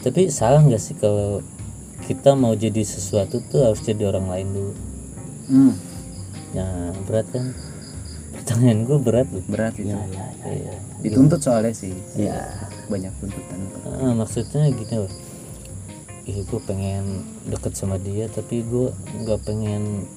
Tapi 0.00 0.28
salah 0.28 0.60
nggak 0.60 0.80
sih 0.80 0.94
kalau 0.94 1.44
kita 2.02 2.32
mau 2.32 2.52
jadi 2.52 2.80
sesuatu 2.80 3.40
tuh 3.42 3.64
harus 3.64 3.80
jadi 3.80 4.04
orang 4.06 4.28
lain 4.28 4.48
dulu? 4.50 4.72
Hmm, 5.44 5.72
Nah, 6.52 6.92
berat 7.04 7.28
kan? 7.28 7.52
Pertanyaan 8.34 8.84
gue 8.84 8.98
berat 8.98 9.28
loh. 9.28 9.44
berat 9.44 9.74
itu. 9.74 9.92
Iya. 9.92 10.76
Dituntut 11.00 11.40
soalnya 11.40 11.72
sih. 11.72 11.92
Iya. 12.14 12.48
Banyak 12.88 13.12
tuntutan. 13.18 13.58
Ah, 13.84 14.12
maksudnya 14.12 14.68
gini 14.68 14.94
loh. 14.94 15.12
Ih, 16.24 16.40
gue 16.40 16.60
pengen 16.60 17.20
deket 17.44 17.74
sama 17.74 17.96
dia, 17.96 18.26
tapi 18.26 18.62
gue 18.62 18.88
nggak 19.18 19.40
pengen 19.44 20.08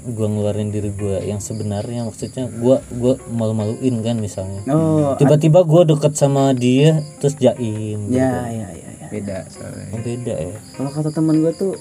gue 0.00 0.26
ngeluarin 0.26 0.72
diri 0.72 0.88
gue 0.90 1.20
yang 1.22 1.38
sebenarnya 1.38 2.08
maksudnya 2.08 2.48
gue 2.48 2.76
gue 2.90 3.14
malu-maluin 3.28 4.00
kan 4.00 4.16
misalnya 4.16 4.64
oh 4.66 5.12
tiba-tiba 5.14 5.60
gue 5.60 5.92
deket 5.92 6.16
sama 6.16 6.56
dia 6.56 7.04
terus 7.20 7.36
jaim 7.36 8.08
gitu. 8.08 8.16
ya 8.16 8.48
ya 8.48 8.68
ya 8.72 8.90
ya 8.96 9.06
Beda 9.12 9.44
soalnya. 9.52 9.92
Oh, 9.92 10.00
beda 10.00 10.34
ya 10.40 10.56
kalau 10.72 10.88
kata 10.88 11.12
teman 11.12 11.44
gue 11.44 11.52
tuh 11.52 11.76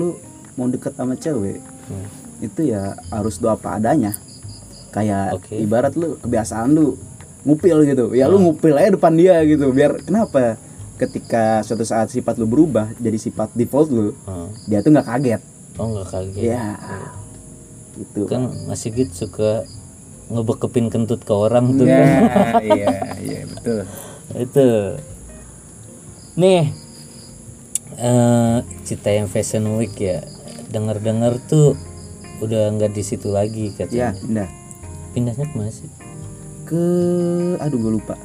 lu 0.00 0.16
mau 0.56 0.64
deket 0.66 0.96
sama 0.96 1.12
cewek 1.14 1.60
Hmm. 1.82 2.08
itu 2.40 2.72
ya 2.72 2.96
harus 3.10 3.36
doa 3.36 3.52
apa 3.52 3.76
adanya 3.76 4.16
kayak 4.88 5.36
Oke. 5.36 5.52
ibarat 5.52 5.92
lu 5.92 6.16
kebiasaan 6.16 6.72
lu 6.72 6.96
ngupil 7.44 7.84
gitu 7.84 8.16
ya 8.16 8.32
lu 8.32 8.40
Hmm. 8.40 8.48
ngupil 8.48 8.72
aja 8.72 8.96
depan 8.96 9.12
dia 9.12 9.44
gitu 9.44 9.68
biar 9.68 10.00
kenapa 10.00 10.56
ketika 10.94 11.60
suatu 11.60 11.82
saat 11.82 12.08
sifat 12.08 12.36
lu 12.36 12.46
berubah 12.46 12.92
jadi 12.96 13.16
sifat 13.16 13.50
default 13.52 13.88
lu 13.88 14.12
Ah. 14.24 14.46
dia 14.64 14.80
tuh 14.80 14.90
nggak 14.90 15.06
kaget. 15.06 15.42
Oh 15.76 15.88
nggak 15.90 16.08
kaget. 16.08 16.42
Ya 16.48 16.66
gitu. 17.94 18.24
Kan 18.24 18.52
masih 18.64 18.92
gitu 18.94 19.26
suka 19.26 19.64
ngebekepin 20.28 20.88
kentut 20.88 21.20
ke 21.20 21.30
orang 21.30 21.76
tuh 21.76 21.84
Ya, 21.84 21.98
kan. 21.98 22.22
iya, 22.70 22.88
iya 23.18 23.40
betul. 23.46 23.80
itu. 24.32 24.68
Nih 26.34 26.72
eh 27.94 28.56
cita 28.82 29.10
yang 29.10 29.28
fashion 29.28 29.76
week 29.76 29.96
ya 29.96 30.24
dengar 30.68 30.96
dengar 30.98 31.36
tuh 31.44 31.76
udah 32.40 32.72
nggak 32.72 32.90
di 32.90 33.02
situ 33.02 33.28
lagi 33.28 33.70
ya 33.70 33.84
katanya 33.84 34.08
pindah. 34.18 34.48
Pindahnya 35.12 35.44
ke 35.44 35.54
mana 35.54 35.68
sih? 35.68 35.88
Ke 36.64 36.84
aduh 37.58 37.76
gue 37.76 37.92
lupa 37.92 38.16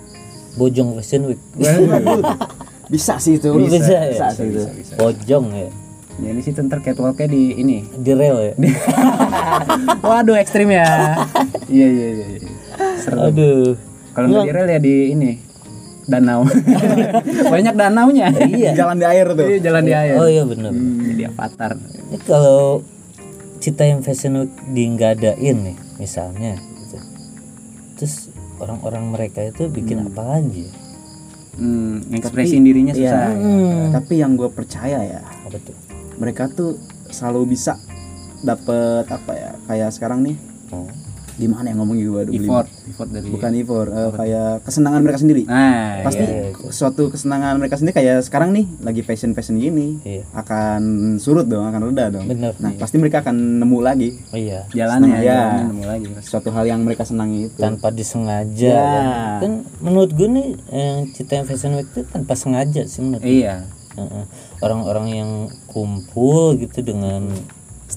bojong 0.58 0.98
fashion 0.98 1.24
week 1.30 1.42
bisa 2.88 3.16
sih 3.18 3.36
itu 3.36 3.48
Oh, 3.48 3.60
bisa, 3.60 3.84
ya? 3.84 4.10
bisa 4.10 4.28
sih 4.32 4.48
itu 4.48 4.62
bojong 4.96 5.48
ya 5.52 5.70
Ya 6.18 6.34
ini 6.34 6.42
sih 6.42 6.50
ntar 6.50 6.82
catwalknya 6.82 7.30
di 7.30 7.54
ini. 7.56 7.86
di 7.94 8.10
rel 8.10 8.42
ya 8.42 8.54
Waduh 10.04 10.34
ekstrim 10.36 10.66
ya. 10.68 11.14
Iya 11.68 11.88
iya 11.88 12.08
iya. 12.10 12.26
iya. 12.34 12.50
Seru. 12.98 13.22
aduh 13.24 13.78
Kalau 14.12 14.26
nggak 14.28 14.44
di 14.44 14.52
rel 14.52 14.66
ya 14.68 14.80
di 14.80 14.96
ini 15.14 15.32
danau 16.06 16.42
banyak 17.54 17.76
danaunya 17.76 18.34
iya 18.50 18.74
Jalan 18.74 18.98
di 18.98 19.06
air 19.06 19.28
tuh. 19.30 19.46
Iya, 19.46 19.60
jalan 19.62 19.84
di 19.84 19.94
air 19.94 20.16
oh 20.16 20.26
iya 20.26 20.42
bener 20.42 20.72
jadi 21.04 21.24
avatar 21.28 21.72
Ini 21.78 22.18
kalau 22.24 22.82
cita 23.60 23.84
yang 23.84 24.02
fashion 24.02 24.40
week 24.40 24.54
di 24.68 24.84
nggak 24.88 25.22
adain 25.22 25.58
nih 25.64 25.78
misalnya 25.98 26.58
gitu. 26.80 26.98
terus 27.94 28.27
orang-orang 28.58 29.14
mereka 29.14 29.46
itu 29.46 29.70
bikin 29.70 30.04
apa 30.04 30.38
lagi 30.38 30.68
ya? 30.68 30.74
hmm, 31.58 32.14
ekspresiin 32.14 32.64
dirinya 32.66 32.94
Iya. 32.94 33.10
susah 33.10 33.30
Tapi 33.98 34.14
yang 34.22 34.38
gue 34.38 34.50
percaya 34.50 35.00
ya, 35.02 35.22
apa 35.26 35.58
tuh 35.58 35.76
mereka 36.18 36.50
tuh 36.50 36.78
selalu 37.10 37.58
bisa 37.58 37.78
dapet 38.42 39.06
apa 39.10 39.32
ya? 39.34 39.52
Kayak 39.66 39.90
sekarang 39.94 40.22
nih, 40.26 40.38
oh. 40.70 40.86
Gimana 41.38 41.70
yang 41.70 41.80
ngomongin 41.80 42.06
gue? 42.08 42.22
effort 42.36 42.66
effort 42.84 43.08
dari 43.08 43.30
Bukan 43.30 43.52
effort, 43.56 43.88
eh, 43.88 44.12
kayak 44.12 44.50
kesenangan 44.62 45.00
mereka 45.00 45.18
sendiri. 45.18 45.44
nah 45.44 46.02
Pasti 46.02 46.24
iya, 46.24 46.50
suatu 46.68 47.08
kesenangan 47.08 47.56
mereka 47.56 47.76
sendiri 47.76 47.94
kayak 47.96 48.22
sekarang 48.22 48.52
nih 48.52 48.66
lagi 48.80 49.02
fashion 49.02 49.32
fashion 49.32 49.56
gini 49.56 50.02
Iya. 50.02 50.26
akan 50.34 50.82
surut 51.18 51.46
dong, 51.46 51.64
akan 51.64 51.82
reda 51.86 52.10
dong. 52.12 52.26
Bener. 52.26 52.58
Nah 52.58 52.74
pasti 52.76 52.98
mereka 52.98 53.22
akan 53.22 53.36
nemu 53.58 53.78
lagi 53.80 54.10
oh 54.28 54.38
iya 54.38 54.66
jalannya 54.68 55.08
Senang, 55.08 55.22
ya. 55.24 55.34
jalannya 55.38 55.64
nemu 55.68 55.84
lagi 55.86 56.06
suatu 56.22 56.50
hal 56.50 56.66
yang 56.66 56.82
mereka 56.82 57.04
senangi 57.04 57.48
itu. 57.48 57.58
tanpa 57.58 57.88
disengaja 57.90 58.66
Ya. 58.68 58.82
kan. 58.82 59.40
kan 59.40 59.52
menurut 59.78 60.12
gue 60.12 60.28
nih 60.28 60.48
yang 60.68 60.98
cita 61.12 61.32
yang 61.36 61.46
fashion 61.46 61.74
week 61.74 61.88
itu 61.88 62.02
tanpa 62.04 62.34
sengaja 62.34 62.82
sih 62.84 63.00
menurut 63.00 63.22
iya 63.22 63.62
Heeh. 63.94 64.24
orang-orang 64.60 65.06
yang 65.12 65.32
kumpul 65.68 66.54
gitu 66.56 66.82
dengan 66.82 67.30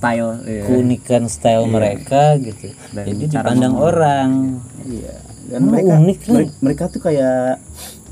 style 0.01 0.41
iya. 0.43 0.65
keunikan 0.65 1.23
style 1.27 1.69
mereka 1.69 2.35
gitu 2.37 2.73
Dan 2.91 3.05
jadi 3.07 3.25
dipandang 3.31 3.77
orang 3.77 4.31
Iya. 4.83 5.15
Dan 5.47 5.61
Oh, 5.61 5.69
mereka 5.69 5.93
unik 5.95 6.19
kan? 6.19 6.31
mere- 6.33 6.57
mereka 6.59 6.85
tuh 6.89 7.01
kayak 7.03 7.61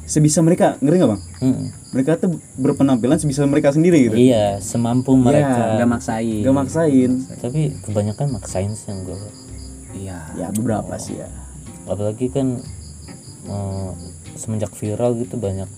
sebisa 0.05 0.41
mereka 0.41 0.77
ngeri 0.79 0.97
nggak 0.97 1.11
bang? 1.11 1.23
Mm-mm. 1.41 1.67
Mereka 1.91 2.11
tuh 2.19 2.31
berpenampilan 2.55 3.17
sebisa 3.17 3.45
mereka 3.45 3.71
sendiri 3.71 4.05
gitu. 4.05 4.17
iya 4.19 4.57
semampu 4.59 5.15
mereka 5.15 5.77
nggak 5.77 5.89
maksain 5.89 6.41
Gak 6.41 6.53
maksain. 6.55 7.11
tapi 7.37 7.61
kebanyakan 7.81 8.27
maksain 8.31 8.71
sih 8.71 8.87
yang 8.87 9.01
gue 9.03 9.17
iya 9.95 10.19
Ya 10.35 10.49
beberapa 10.51 10.93
sih 10.97 11.17
ya. 11.17 11.29
apalagi 11.85 12.29
kan 12.29 12.61
eh, 13.47 13.91
semenjak 14.35 14.71
viral 14.73 15.17
gitu 15.17 15.37
banyak 15.37 15.69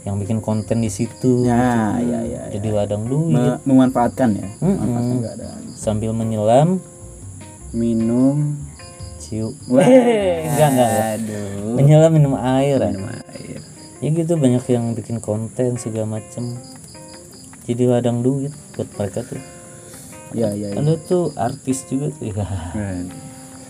yang 0.00 0.16
bikin 0.16 0.40
konten 0.40 0.80
di 0.80 0.88
situ. 0.88 1.44
Ya, 1.44 1.96
ya, 2.00 2.20
ya. 2.20 2.20
ya. 2.24 2.42
jadi 2.50 2.68
ladang 2.72 3.04
duit 3.04 3.36
Me- 3.36 3.60
memanfaatkan 3.64 4.32
ya. 4.32 4.48
Mm-mm. 4.58 4.80
Memanfaatkan 4.80 5.18
keadaan. 5.22 5.60
sambil 5.76 6.10
menyelam. 6.10 6.80
Minum. 7.70 8.56
Ciu 9.20 9.52
enggak 9.68 10.68
enggak 10.72 10.90
aduh. 11.20 11.76
Menyelam 11.76 12.10
minum 12.10 12.34
air 12.34 12.80
minum 12.80 13.06
air. 13.06 13.60
Ya 14.00 14.08
gitu 14.08 14.32
banyak 14.34 14.64
yang 14.66 14.96
bikin 14.96 15.20
konten 15.20 15.76
segala 15.76 16.16
macem. 16.16 16.56
Jadi 17.68 17.84
ladang 17.84 18.24
duit 18.24 18.50
buat 18.74 18.88
mereka 18.96 19.20
tuh. 19.22 19.38
Ya, 20.32 20.54
ya, 20.54 20.72
ya. 20.72 20.78
ada 20.78 20.94
tuh 20.96 21.34
artis 21.36 21.84
juga 21.84 22.08
tuh. 22.10 22.32
Ya 22.32 22.48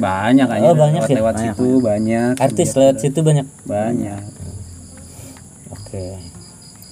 banyak 0.01 0.49
aja 0.49 0.65
Oh, 0.65 0.73
banyak 0.73 1.03
lewat, 1.03 1.13
ya? 1.13 1.17
lewat 1.21 1.35
situ 1.37 1.69
banyak 1.77 2.33
artis 2.41 2.73
lewat 2.73 2.97
situ 3.05 3.21
banyak? 3.21 3.45
Banyak 3.69 4.23
oke 5.91 6.07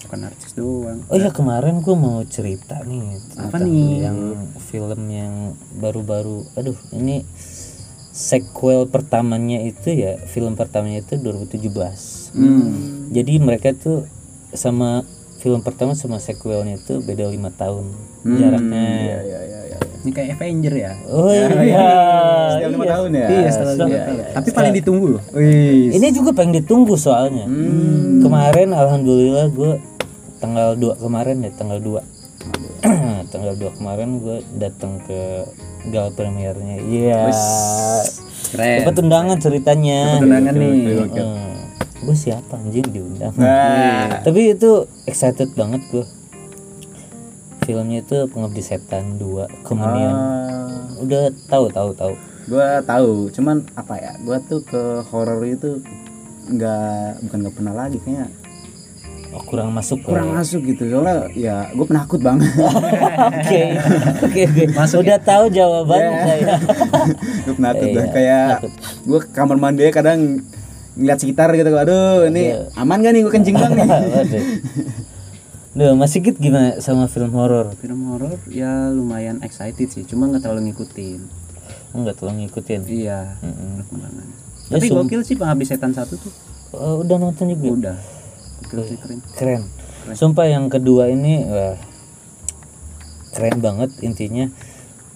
bukan 0.08 0.20
artis 0.26 0.50
doang 0.58 0.98
oh 1.06 1.14
ya 1.14 1.30
kemarin 1.30 1.78
gue 1.78 1.94
mau 1.94 2.18
cerita 2.26 2.82
nih 2.82 3.22
Apa 3.38 3.62
tentang 3.62 3.70
nih? 3.70 3.90
yang 4.02 4.18
film 4.58 5.00
yang 5.06 5.34
baru-baru 5.78 6.42
aduh 6.58 6.74
ini 6.90 7.22
sequel 8.10 8.90
pertamanya 8.90 9.62
itu 9.62 9.94
ya 9.94 10.18
film 10.26 10.58
pertamanya 10.58 11.06
itu 11.06 11.14
2017 11.14 12.34
hmm. 12.34 13.14
jadi 13.14 13.32
mereka 13.38 13.70
tuh 13.78 14.10
sama 14.50 15.06
film 15.38 15.62
pertama 15.62 15.94
sama 15.94 16.18
sequelnya 16.18 16.82
itu 16.82 16.98
beda 16.98 17.30
lima 17.30 17.54
tahun 17.54 17.94
jaraknya 18.26 18.82
Ya, 18.82 18.98
ya, 18.98 19.18
ya, 19.22 19.40
ya. 19.46 19.47
Ini 19.98 20.10
kayak 20.10 20.28
Avenger 20.34 20.74
ya? 20.74 20.92
Oh 21.10 21.26
iya. 21.28 21.48
Setiap 22.54 22.70
lima 22.70 22.86
tahun 22.86 23.10
ya. 23.12 23.26
iya 23.26 23.48
setelah 23.50 23.72
setelah- 23.74 23.90
lima 23.90 24.00
tahun. 24.04 24.34
tapi 24.34 24.48
paling 24.54 24.72
ditunggu 24.74 25.06
loh. 25.16 25.22
Wih. 25.34 25.90
ini 25.90 26.06
juga 26.14 26.30
pengen 26.32 26.62
ditunggu 26.62 26.94
soalnya. 26.94 27.46
Hmm. 27.46 28.22
kemarin 28.22 28.68
alhamdulillah 28.70 29.46
gue 29.50 29.72
tanggal 30.38 30.74
2 30.74 31.02
kemarin 31.02 31.36
ya 31.42 31.50
tanggal 31.54 31.78
2 31.78 31.98
tanggal 33.32 33.54
2 33.56 33.78
kemarin 33.78 34.08
gue 34.18 34.36
datang 34.56 35.02
ke 35.02 35.20
gal 35.90 36.10
premiernya. 36.12 36.78
Iya. 36.78 37.20
Keren. 38.48 38.78
Dapat 38.82 38.94
undangan 39.02 39.38
ceritanya. 39.38 40.22
Undangan 40.22 40.54
nih. 40.54 41.06
Gue 41.98 42.14
siapa 42.14 42.54
anjing 42.56 42.86
diundang. 42.88 43.34
Nah, 43.34 44.22
tapi 44.22 44.54
itu 44.54 44.86
excited 45.04 45.50
banget 45.52 45.82
gue 45.90 46.04
filmnya 47.68 48.00
itu 48.00 48.24
pengabdi 48.26 48.64
setan 48.64 49.20
2 49.20 49.44
kemudian 49.62 50.08
Ah. 50.08 50.88
udah 50.96 51.28
tahu 51.46 51.68
tahu 51.68 51.90
tahu 51.92 52.14
gua 52.48 52.80
tahu, 52.80 53.28
cuman 53.28 53.60
apa 53.76 54.00
ya? 54.00 54.16
Gua 54.24 54.40
tuh 54.40 54.64
ke 54.64 54.80
horor 55.04 55.44
itu 55.44 55.84
nggak 56.48 57.20
bukan 57.22 57.38
nggak 57.44 57.54
pernah 57.54 57.74
lagi 57.76 58.00
kayaknya 58.00 58.32
oh, 59.36 59.42
kurang 59.44 59.68
masuk 59.68 60.00
kurang 60.00 60.32
kali. 60.32 60.40
masuk 60.40 60.60
gitu 60.64 60.88
soalnya 60.88 61.28
ya 61.36 61.68
gue 61.68 61.84
penakut 61.84 62.16
banget 62.18 62.48
oke 63.28 63.62
oke 64.24 64.42
oke 64.48 64.64
udah 64.96 65.18
tahu 65.20 65.44
jawaban 65.52 66.00
saya 66.24 66.56
gue 67.44 67.52
penakut 67.52 67.84
Iya, 67.84 67.94
dah 67.94 68.06
kayak 68.08 68.48
gue 69.04 69.20
kamar 69.28 69.56
mandi 69.60 69.84
kadang 69.92 70.40
ngeliat 70.96 71.20
sekitar 71.20 71.52
gitu 71.52 71.68
aduh 71.68 72.24
ini 72.24 72.56
Iya. 72.56 72.72
aman 72.80 72.96
gak 72.98 73.12
nih 73.12 73.20
gue 73.20 73.32
kencing 73.36 73.54
bang 73.54 73.72
nih. 73.76 73.88
Duh, 75.78 75.94
Mas 75.94 76.10
Sigit 76.10 76.34
gimana 76.36 76.82
sama 76.82 77.06
film 77.06 77.30
horor? 77.32 77.70
film 77.78 78.10
horor 78.10 78.34
ya 78.50 78.90
lumayan 78.90 79.38
excited 79.40 79.86
sih 79.86 80.02
cuma 80.02 80.26
nggak 80.26 80.42
terlalu 80.42 80.72
ngikutin 80.72 81.20
Enggak 81.88 82.18
terlalu 82.18 82.44
ngikutin. 82.44 82.80
iya 82.84 83.38
Mm-mm. 83.40 83.80
perkembangannya. 83.80 84.36
Ya, 84.66 84.74
tapi 84.74 84.86
sum- 84.86 84.98
gokil 85.00 85.20
sih 85.22 85.34
pengabdi 85.34 85.64
setan 85.64 85.92
satu 85.92 86.18
tuh 86.18 86.32
Oh, 86.70 87.00
udah 87.00 87.16
nonton 87.16 87.48
juga. 87.48 87.94
udah 87.94 87.98
gokil 88.66 88.80
sih 88.84 88.96
keren 88.98 89.18
Keren. 89.32 89.62
Sumpah 90.10 90.46
yang 90.46 90.66
kedua 90.66 91.08
ini 91.08 91.44
wah, 91.44 91.78
keren 93.30 93.58
banget 93.58 93.94
intinya 94.00 94.50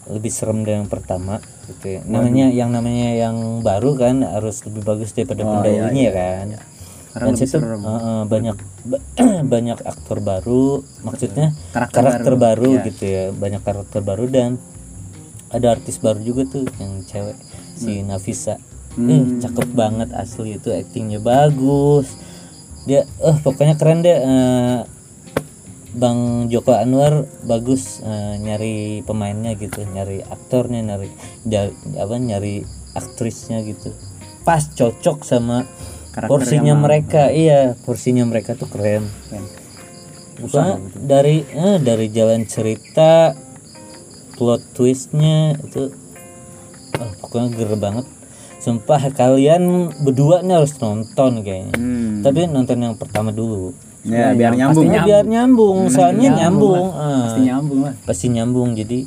lebih 0.04 0.30
serem 0.30 0.62
dari 0.62 0.76
yang 0.76 0.86
pertama 0.86 1.42
gitu 1.66 1.86
ya. 1.90 2.00
Namanya 2.04 2.46
yang 2.50 2.70
namanya 2.70 3.08
yang 3.12 3.36
baru 3.60 3.94
kan 3.94 4.22
harus 4.22 4.62
lebih 4.62 4.82
bagus 4.82 5.10
daripada 5.10 5.42
pendahulunya 5.42 6.10
kan. 6.10 6.46
Karena 7.12 7.28
Dan 7.28 7.34
situ 7.36 7.56
serem. 7.60 7.80
uh, 7.84 7.92
uh, 7.92 8.20
banyak 8.24 8.56
ba- 8.88 9.04
banyak 9.52 9.78
aktor 9.84 10.18
baru, 10.18 10.80
maksudnya 11.04 11.52
Karakter 11.70 12.00
karakter, 12.00 12.34
baru, 12.40 12.64
baru, 12.64 12.70
ya. 12.80 12.82
gitu 12.88 13.04
ya, 13.04 13.24
banyak 13.30 13.62
karakter 13.62 14.00
baru 14.00 14.24
dan 14.26 14.56
ada 15.52 15.76
artis 15.76 16.00
baru 16.00 16.24
juga 16.24 16.48
tuh 16.48 16.64
yang 16.80 17.04
cewek 17.04 17.36
si 17.76 18.00
Nafisa. 18.00 18.56
Eh, 18.92 19.24
cakep 19.40 19.72
banget 19.72 20.12
asli 20.12 20.56
itu 20.56 20.68
aktingnya 20.68 21.20
bagus. 21.20 22.12
Dia 22.84 23.04
eh 23.04 23.36
pokoknya 23.40 23.76
keren 23.76 24.00
deh 24.00 24.16
eh, 24.16 24.78
Bang 25.92 26.48
Joko 26.48 26.72
Anwar 26.72 27.28
bagus 27.44 28.00
eh, 28.00 28.40
nyari 28.40 29.04
pemainnya 29.04 29.52
gitu, 29.56 29.84
nyari 29.84 30.24
aktornya, 30.24 30.80
nyari 30.80 31.12
apa 31.96 32.14
nyari 32.16 32.64
aktrisnya 32.92 33.60
gitu. 33.60 33.92
Pas 34.44 34.64
cocok 34.72 35.20
sama 35.20 35.68
Karakter 36.12 36.28
porsinya 36.28 36.74
mereka. 36.76 37.22
Iya, 37.28 37.74
porsinya 37.80 38.22
mereka 38.22 38.52
tuh 38.52 38.68
keren. 38.68 39.08
Keren. 39.26 39.44
Pokoknya 40.34 40.74
dari 40.98 41.44
eh, 41.44 41.76
dari 41.78 42.06
jalan 42.08 42.44
cerita 42.44 43.32
plot 44.34 44.62
twistnya 44.72 45.54
itu 45.56 45.92
ah, 46.96 47.12
pokoknya 47.20 47.48
ger 47.52 47.72
banget 47.76 48.06
sumpah 48.58 49.12
kalian 49.12 49.62
berdua 50.00 50.40
nih 50.40 50.56
harus 50.56 50.74
nonton 50.78 51.42
kayaknya 51.42 51.74
Hmm. 51.74 52.22
tapi 52.22 52.46
nonton 52.46 52.78
yang 52.78 52.94
pertama 52.94 53.30
dulu 53.30 53.74
ya 54.02 54.32
biar 54.32 54.54
nyambung 54.54 54.86
Ya, 54.86 55.02
biar 55.02 55.24
nyambung 55.26 55.78
soalnya 55.86 56.30
nyambung, 56.32 56.90
Ah, 56.90 57.22
pasti 57.28 57.40
nyambung 57.42 57.80
lah 57.82 57.94
pasti 58.02 58.26
nyambung 58.28 58.68
jadi 58.72 58.98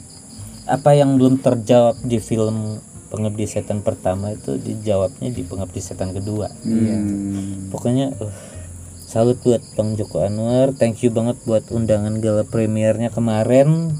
apa 0.65 0.89
yang 0.93 1.15
belum 1.15 1.39
terjawab 1.39 1.99
di 1.99 2.17
film 2.19 2.79
pengabdi 3.15 3.47
setan 3.47 3.79
pertama 3.79 4.35
itu 4.35 4.59
dijawabnya 4.59 5.31
di 5.31 5.47
pengabdi 5.47 5.79
setan 5.79 6.11
kedua. 6.11 6.51
Hmm. 6.67 7.71
pokoknya 7.71 8.11
uh, 8.19 8.35
salut 9.07 9.39
buat 9.39 9.63
Bang 9.79 9.95
Joko 9.95 10.19
Anwar. 10.27 10.75
Thank 10.75 11.07
you 11.07 11.15
banget 11.15 11.39
buat 11.47 11.71
undangan 11.71 12.19
gala 12.19 12.43
premiernya 12.43 13.15
kemarin 13.15 13.95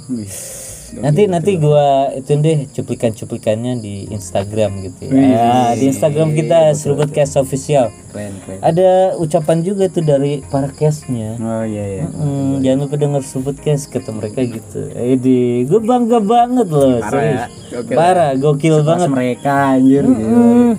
nanti 0.93 1.25
nanti 1.25 1.57
gua 1.57 2.13
itu 2.13 2.37
deh 2.37 2.69
cuplikan-cuplikannya 2.69 3.81
di 3.81 4.05
Instagram 4.09 4.85
gitu 4.85 5.09
ya. 5.09 5.73
Di 5.73 5.89
Instagram 5.89 6.37
kita 6.37 6.75
Serubut 6.77 7.09
Cast 7.09 7.35
Official. 7.35 7.89
Keren 8.13 8.33
keren. 8.45 8.59
Ada 8.61 9.17
ucapan 9.17 9.65
juga 9.65 9.89
tuh 9.89 10.05
dari 10.05 10.45
para 10.45 10.69
castnya. 10.69 11.35
Oh 11.41 11.65
iya 11.65 11.85
iya. 11.99 12.05
Hmm, 12.07 12.61
jangan 12.61 12.77
lupa 12.85 12.95
denger 12.95 13.21
Serubut 13.25 13.57
Cast 13.57 13.89
kata 13.89 14.13
mereka 14.13 14.39
gitu. 14.45 14.91
Edi 14.93 15.65
gue 15.65 15.81
bangga 15.81 16.21
banget 16.21 16.67
loh 16.69 17.01
serius. 17.01 17.49
parah 17.89 18.37
gokil 18.37 18.85
banget. 18.85 19.09
mereka 19.09 19.75
anjir 19.75 20.03
Hmm, 20.05 20.77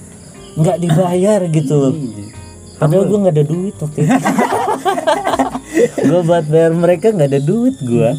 nggak 0.57 0.77
dibayar 0.79 1.41
gitu 1.51 1.75
loh. 1.75 1.95
Padahal 2.77 3.05
gue 3.09 3.19
nggak 3.25 3.35
ada 3.35 3.47
duit 3.47 3.75
waktu 3.81 3.99
itu. 4.05 4.13
Gue 6.09 6.21
buat 6.25 6.45
bayar 6.49 6.73
mereka 6.73 7.13
nggak 7.13 7.29
ada 7.29 7.41
duit 7.43 7.77
gue 7.83 8.11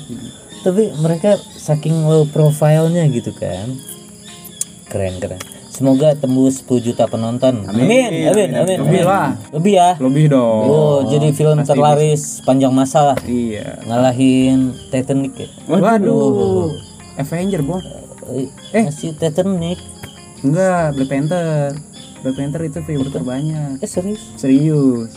tapi 0.60 0.93
mereka 0.96 1.36
saking 1.38 2.04
low 2.04 2.26
profile-nya 2.26 3.06
gitu 3.08 3.32
kan 3.32 3.78
keren 4.86 5.17
keren 5.17 5.39
semoga 5.67 6.13
tembus 6.13 6.62
10 6.62 6.82
juta 6.84 7.06
penonton 7.06 7.62
amin 7.63 7.86
amin 8.26 8.50
amin, 8.56 8.78
Lebih 8.80 8.82
amin. 8.82 9.04
lah. 9.04 9.30
lebih 9.52 9.74
ya 9.74 9.89
Lebih 9.96 10.26
dong. 10.28 10.63
oh 10.65 10.98
jadi 11.06 11.28
film 11.32 11.62
terlaris 11.62 12.41
panjang 12.41 12.72
masa 12.72 13.00
lah 13.06 13.17
Iya. 13.22 13.84
ngalahin 13.84 14.74
Titanic 14.88 15.34
ya 15.38 15.48
Waduh. 15.67 16.74
Avenger, 17.15 17.62
Bang. 17.62 17.82
eh 18.74 18.84
masih 18.84 19.13
Titanic 19.13 19.78
Enggak, 20.38 20.93
Black 20.93 21.10
Panther. 21.10 21.74
Black 22.20 22.36
Panther 22.36 22.62
itu 22.63 22.78
viewer 22.80 23.10
terbanyak. 23.10 23.78
eh 23.78 23.89
serius 23.89 24.22
Serius. 24.36 25.10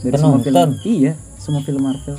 Dari 0.00 0.18
semua 0.18 0.34
film. 0.36 0.50
Penonton? 0.50 0.70
Iya, 0.82 1.14
semua 1.36 1.62
film 1.62 1.78
Marvel. 1.80 2.18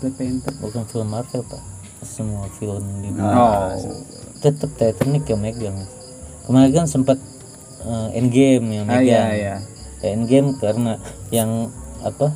Black 0.00 0.14
Panther. 0.16 0.52
bukan 0.58 0.82
film 0.84 1.08
Marvel 1.08 1.42
pak 1.44 1.62
semua 2.00 2.48
film 2.50 2.80
di 2.98 3.12
Oh. 3.12 3.76
tetap 4.40 4.72
Titanic 4.72 5.24
yang 5.26 5.38
megang 5.38 5.76
kemarin 6.44 6.72
kan 6.74 6.86
sempat 6.86 7.20
eh, 7.80 8.08
Endgame 8.14 8.66
yang 8.72 8.86
Ah, 8.86 8.96
megang 8.98 9.04
iya, 9.04 9.24
iya. 9.30 9.54
Ya, 10.00 10.08
Endgame 10.10 10.56
karena 10.56 10.96
yang 11.28 11.68
apa 12.00 12.32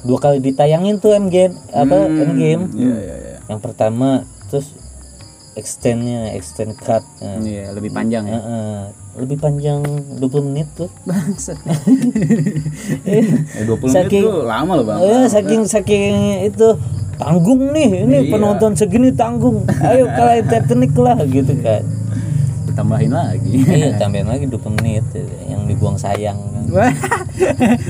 dua 0.00 0.16
kali 0.18 0.40
ditayangin 0.40 0.96
tuh 0.96 1.12
Endgame 1.12 1.52
apa 1.68 1.96
Hmm. 1.98 2.16
Endgame 2.18 2.62
Iya, 2.72 2.96
iya, 2.96 3.16
iya. 3.18 3.36
yang 3.44 3.60
pertama 3.60 4.24
terus 4.48 4.72
extendnya 5.58 6.30
extend 6.30 6.72
cut 6.76 7.02
eh, 7.18 7.36
Iya, 7.40 7.64
lebih 7.72 7.90
panjang 7.90 8.24
ya. 8.24 8.38
eh, 8.38 8.82
lebih 9.16 9.36
panjang 9.36 9.82
20 10.16 10.22
menit 10.44 10.70
tuh 10.72 10.86
Bangsat. 11.04 11.58
Eh, 13.04 13.26
20 13.66 13.66
menit 13.82 13.92
Saking- 13.92 14.24
tuh 14.24 14.42
lama 14.44 14.72
loh 14.72 14.86
bang 14.86 14.98
Eh, 15.00 15.26
saking 15.26 15.62
saking 15.64 16.14
itu 16.44 16.68
tanggung 17.14 17.60
nih 17.68 18.06
ini 18.06 18.30
penonton 18.30 18.72
segini 18.72 19.10
tanggung 19.10 19.66
ayo 19.82 20.06
kalian 20.08 20.46
Titanic 20.46 20.94
lah 20.94 21.18
gitu 21.20 21.50
kan 21.58 21.82
Ditambahin 22.64 23.10
lagi. 23.10 23.58
iya 23.66 23.90
tambahin 23.96 24.24
lagi 24.24 24.46
20 24.46 24.78
menit 24.78 25.02
yang 25.44 25.66
dibuang 25.66 25.98
sayang 25.98 26.38
kan 26.38 26.64
Wah. 26.78 26.94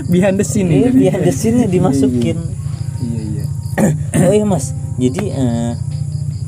Behind 0.07 0.35
the 0.35 0.47
scene 0.47 0.71
iya 0.71 0.89
biar 0.89 1.19
di 1.19 1.29
sini 1.31 1.67
dimasukin 1.67 2.41
Iya, 2.99 3.21
iya. 3.21 3.45
oh 4.23 4.33
iya 4.33 4.45
mas 4.45 4.73
jadi 4.97 5.25
eh 5.31 5.73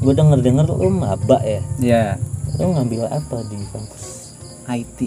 gue 0.00 0.12
denger 0.12 0.38
denger 0.40 0.66
lu 0.66 0.88
maba 0.90 1.38
ya 1.40 1.60
Iya. 1.78 2.04
lu 2.56 2.72
ngambil 2.72 3.04
apa 3.06 3.36
di 3.46 3.56
kampus 3.68 4.32
IT. 4.66 5.00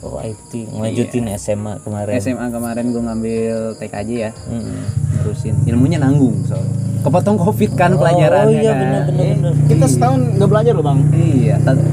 oh 0.00 0.16
IT 0.18 0.70
ngelanjutin 0.70 1.26
SMA 1.34 1.76
kemarin 1.80 2.14
SMA 2.16 2.46
kemarin 2.48 2.84
gue 2.88 3.02
ngambil 3.02 3.54
TKJ 3.76 4.10
ya. 4.12 4.30
Mm-mm. 4.46 4.80
Nerusin. 5.12 5.54
Ilmunya 5.66 5.98
nanggung 5.98 6.46
soalnya. 6.46 6.70
Kepotong 7.00 7.36
Covid 7.36 7.70
kan 7.74 7.90
oh 7.90 7.98
pelajarannya 7.98 8.54
iya 8.56 8.70
kan. 8.70 8.78
bener 8.78 9.02
bener 9.08 9.26
bener 9.34 9.52
kita 9.66 9.86
setahun 9.86 10.20
nggak 10.36 10.48
belajar 10.48 10.72
loh 10.72 10.84
bang 10.84 10.98
Iya, 11.10 11.56
ta- 11.60 11.88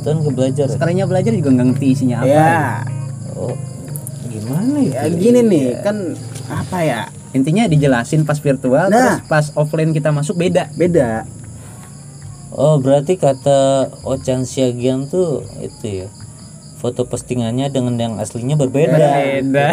tahun 0.00 0.18
ke 0.18 0.30
belajar 0.32 0.66
ya? 0.66 0.70
sekalinya 0.70 1.04
belajar 1.04 1.30
juga 1.30 1.48
nggak 1.50 1.66
ngerti 1.70 1.86
isinya 1.88 2.16
apa. 2.18 2.26
ya 2.26 2.56
oh 3.34 3.54
gimana 4.26 4.76
ya 4.80 5.00
ya 5.00 5.12
gini 5.12 5.40
nih 5.42 5.66
kan 5.80 5.96
apa 6.46 6.78
ya 6.80 7.00
Intinya 7.30 7.62
dijelasin 7.64 8.26
pas 8.26 8.34
virtual, 8.36 8.90
Nah. 8.90 8.90
terus 8.90 9.22
pas 9.24 9.46
offline 9.54 9.94
kita 9.94 10.10
masuk 10.10 10.34
beda. 10.34 10.66
beda 10.72 11.22
Oh 12.50 12.82
berarti 12.82 13.14
kata 13.14 13.90
Ochan 14.02 14.42
Siagian 14.42 15.06
tuh 15.06 15.46
itu 15.62 16.04
ya 16.04 16.08
foto 16.80 17.04
postingannya 17.04 17.68
dengan 17.68 17.94
yang 18.00 18.14
aslinya 18.16 18.56
berbeda. 18.56 18.96
Beda. 18.96 19.66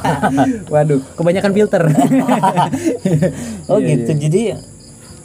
Waduh, 0.72 1.00
kebanyakan 1.16 1.52
filter. 1.56 1.82
Oh 3.72 3.82
gitu 3.82 4.12
jadi 4.14 4.60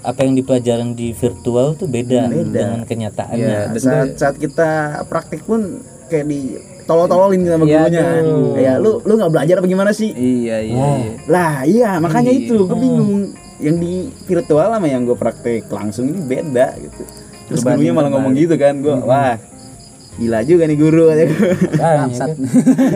apa 0.01 0.25
yang 0.25 0.33
dipelajaran 0.33 0.97
di 0.97 1.13
virtual 1.13 1.77
tuh 1.77 1.85
beda, 1.85 2.25
dengan 2.31 2.81
kenyataannya. 2.87 3.77
Iya. 3.77 3.77
saat 3.77 4.09
saat 4.17 4.35
kita 4.41 5.03
praktik 5.05 5.45
pun 5.45 5.85
kayak 6.09 6.25
di 6.25 6.57
tolol-tololin 6.83 7.41
sama 7.43 7.63
Iya, 7.63 7.79
gurunya. 7.85 8.03
kayak 8.55 8.75
lu 8.79 8.91
lu 9.01 9.11
nggak 9.15 9.31
belajar 9.31 9.55
apa 9.59 9.67
gimana 9.67 9.91
sih? 9.91 10.09
Iya, 10.11 10.57
iya, 10.61 10.85
iya. 10.97 11.11
lah 11.27 11.53
iya 11.63 11.89
makanya 11.97 12.31
itu. 12.31 12.65
Gue 12.65 12.77
bingung. 12.77 13.11
Yang 13.61 13.75
di 13.77 13.93
virtual 14.25 14.73
sama 14.73 14.87
yang 14.89 15.05
gue 15.05 15.13
praktek 15.13 15.69
langsung 15.69 16.09
ini 16.09 16.19
beda 16.19 16.73
gitu. 16.81 17.03
Terus 17.45 17.61
gurunya 17.61 17.91
malah 17.91 18.09
ngomong 18.09 18.33
gitu 18.33 18.55
kan 18.55 18.79
gue 18.79 18.95
wah 19.03 19.35
gila 20.21 20.39
juga 20.45 20.69
nih 20.69 20.77
guru 20.77 21.09
aja 21.09 21.25
Ah, 21.81 22.05
iya 22.05 22.15
kan? 22.21 22.29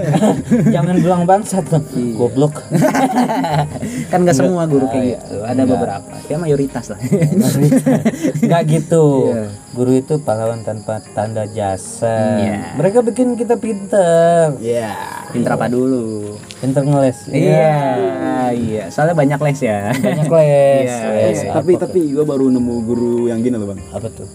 Jangan 0.75 0.95
bilang 1.01 1.21
bangsat 1.25 1.65
dong. 1.73 1.85
Goblok. 2.13 2.61
Kan 4.13 4.21
nggak 4.21 4.37
semua 4.37 4.69
guru 4.69 4.85
kayak 4.85 5.01
iya. 5.01 5.17
gitu. 5.17 5.37
Ada 5.41 5.63
beberapa. 5.65 6.13
Ya 6.29 6.37
mayoritas 6.37 6.85
lah. 6.93 6.99
Enggak 7.01 8.63
gitu. 8.69 9.33
Iya. 9.33 9.45
Guru 9.73 9.91
itu 9.97 10.13
pahlawan 10.21 10.61
tanpa 10.61 11.01
tanda 11.17 11.49
jasa. 11.49 12.37
Iya. 12.37 12.77
Mereka 12.77 13.01
bikin 13.01 13.33
kita 13.33 13.57
pinter. 13.57 14.53
ya 14.61 14.93
Pinter 15.33 15.51
apa 15.57 15.67
dulu? 15.67 16.37
Pinter 16.61 16.83
ngeles. 16.85 17.27
Iya, 17.27 17.75
iya. 18.55 18.83
Soalnya 18.93 19.15
banyak 19.17 19.39
les 19.41 19.59
ya. 19.59 19.91
Banyak 19.91 20.29
les. 20.29 20.43
Iya, 20.95 20.97
les 21.11 21.39
tapi 21.49 21.73
apa, 21.75 21.87
tapi 21.87 21.99
gue 22.13 22.25
baru 22.25 22.47
nemu 22.51 22.75
guru 22.85 23.27
yang 23.27 23.41
gini 23.41 23.57
loh 23.57 23.73
bang 23.73 23.81
apa 23.91 24.07
tuh? 24.11 24.27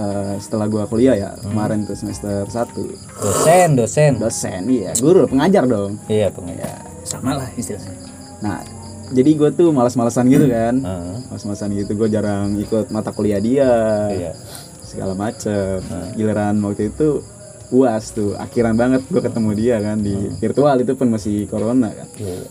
Eh, 0.00 0.34
setelah 0.40 0.64
gue 0.64 0.80
kuliah 0.88 1.12
ya 1.12 1.30
kemarin 1.44 1.84
tuh 1.84 1.92
semester 1.92 2.48
1 2.48 2.72
Dosen, 3.20 3.68
dosen. 3.76 4.12
dosen 4.16 4.62
iya. 4.64 4.96
Guru 4.96 5.28
pengajar 5.28 5.68
dong. 5.68 6.00
Iya, 6.08 6.32
pengajar. 6.32 6.88
Sama 7.04 7.36
lah 7.36 7.48
istilahnya. 7.52 7.92
nah 8.40 8.64
jadi 9.12 9.30
gue 9.36 9.50
tuh 9.52 9.68
malas-malasan 9.76 10.24
gitu 10.32 10.48
kan. 10.48 10.80
Heeh. 10.80 11.14
malas-malasan 11.28 11.76
gitu 11.76 11.92
gue 12.00 12.08
jarang 12.08 12.56
ikut 12.56 12.88
mata 12.88 13.12
kuliah 13.12 13.36
dia. 13.44 13.68
Iya. 14.08 14.32
segala 14.80 15.12
macem. 15.12 15.84
Giliran 16.16 16.56
waktu 16.64 16.88
itu 16.88 17.20
uas 17.68 18.16
tuh. 18.16 18.40
Akhiran 18.40 18.80
banget 18.80 19.04
gue 19.04 19.20
ketemu 19.20 19.50
dia 19.52 19.76
kan 19.84 20.00
di 20.00 20.16
virtual 20.40 20.80
itu 20.80 20.96
pun 20.96 21.12
masih 21.12 21.44
corona 21.44 21.92
kan. 21.92 22.08
Iya. 22.16 22.48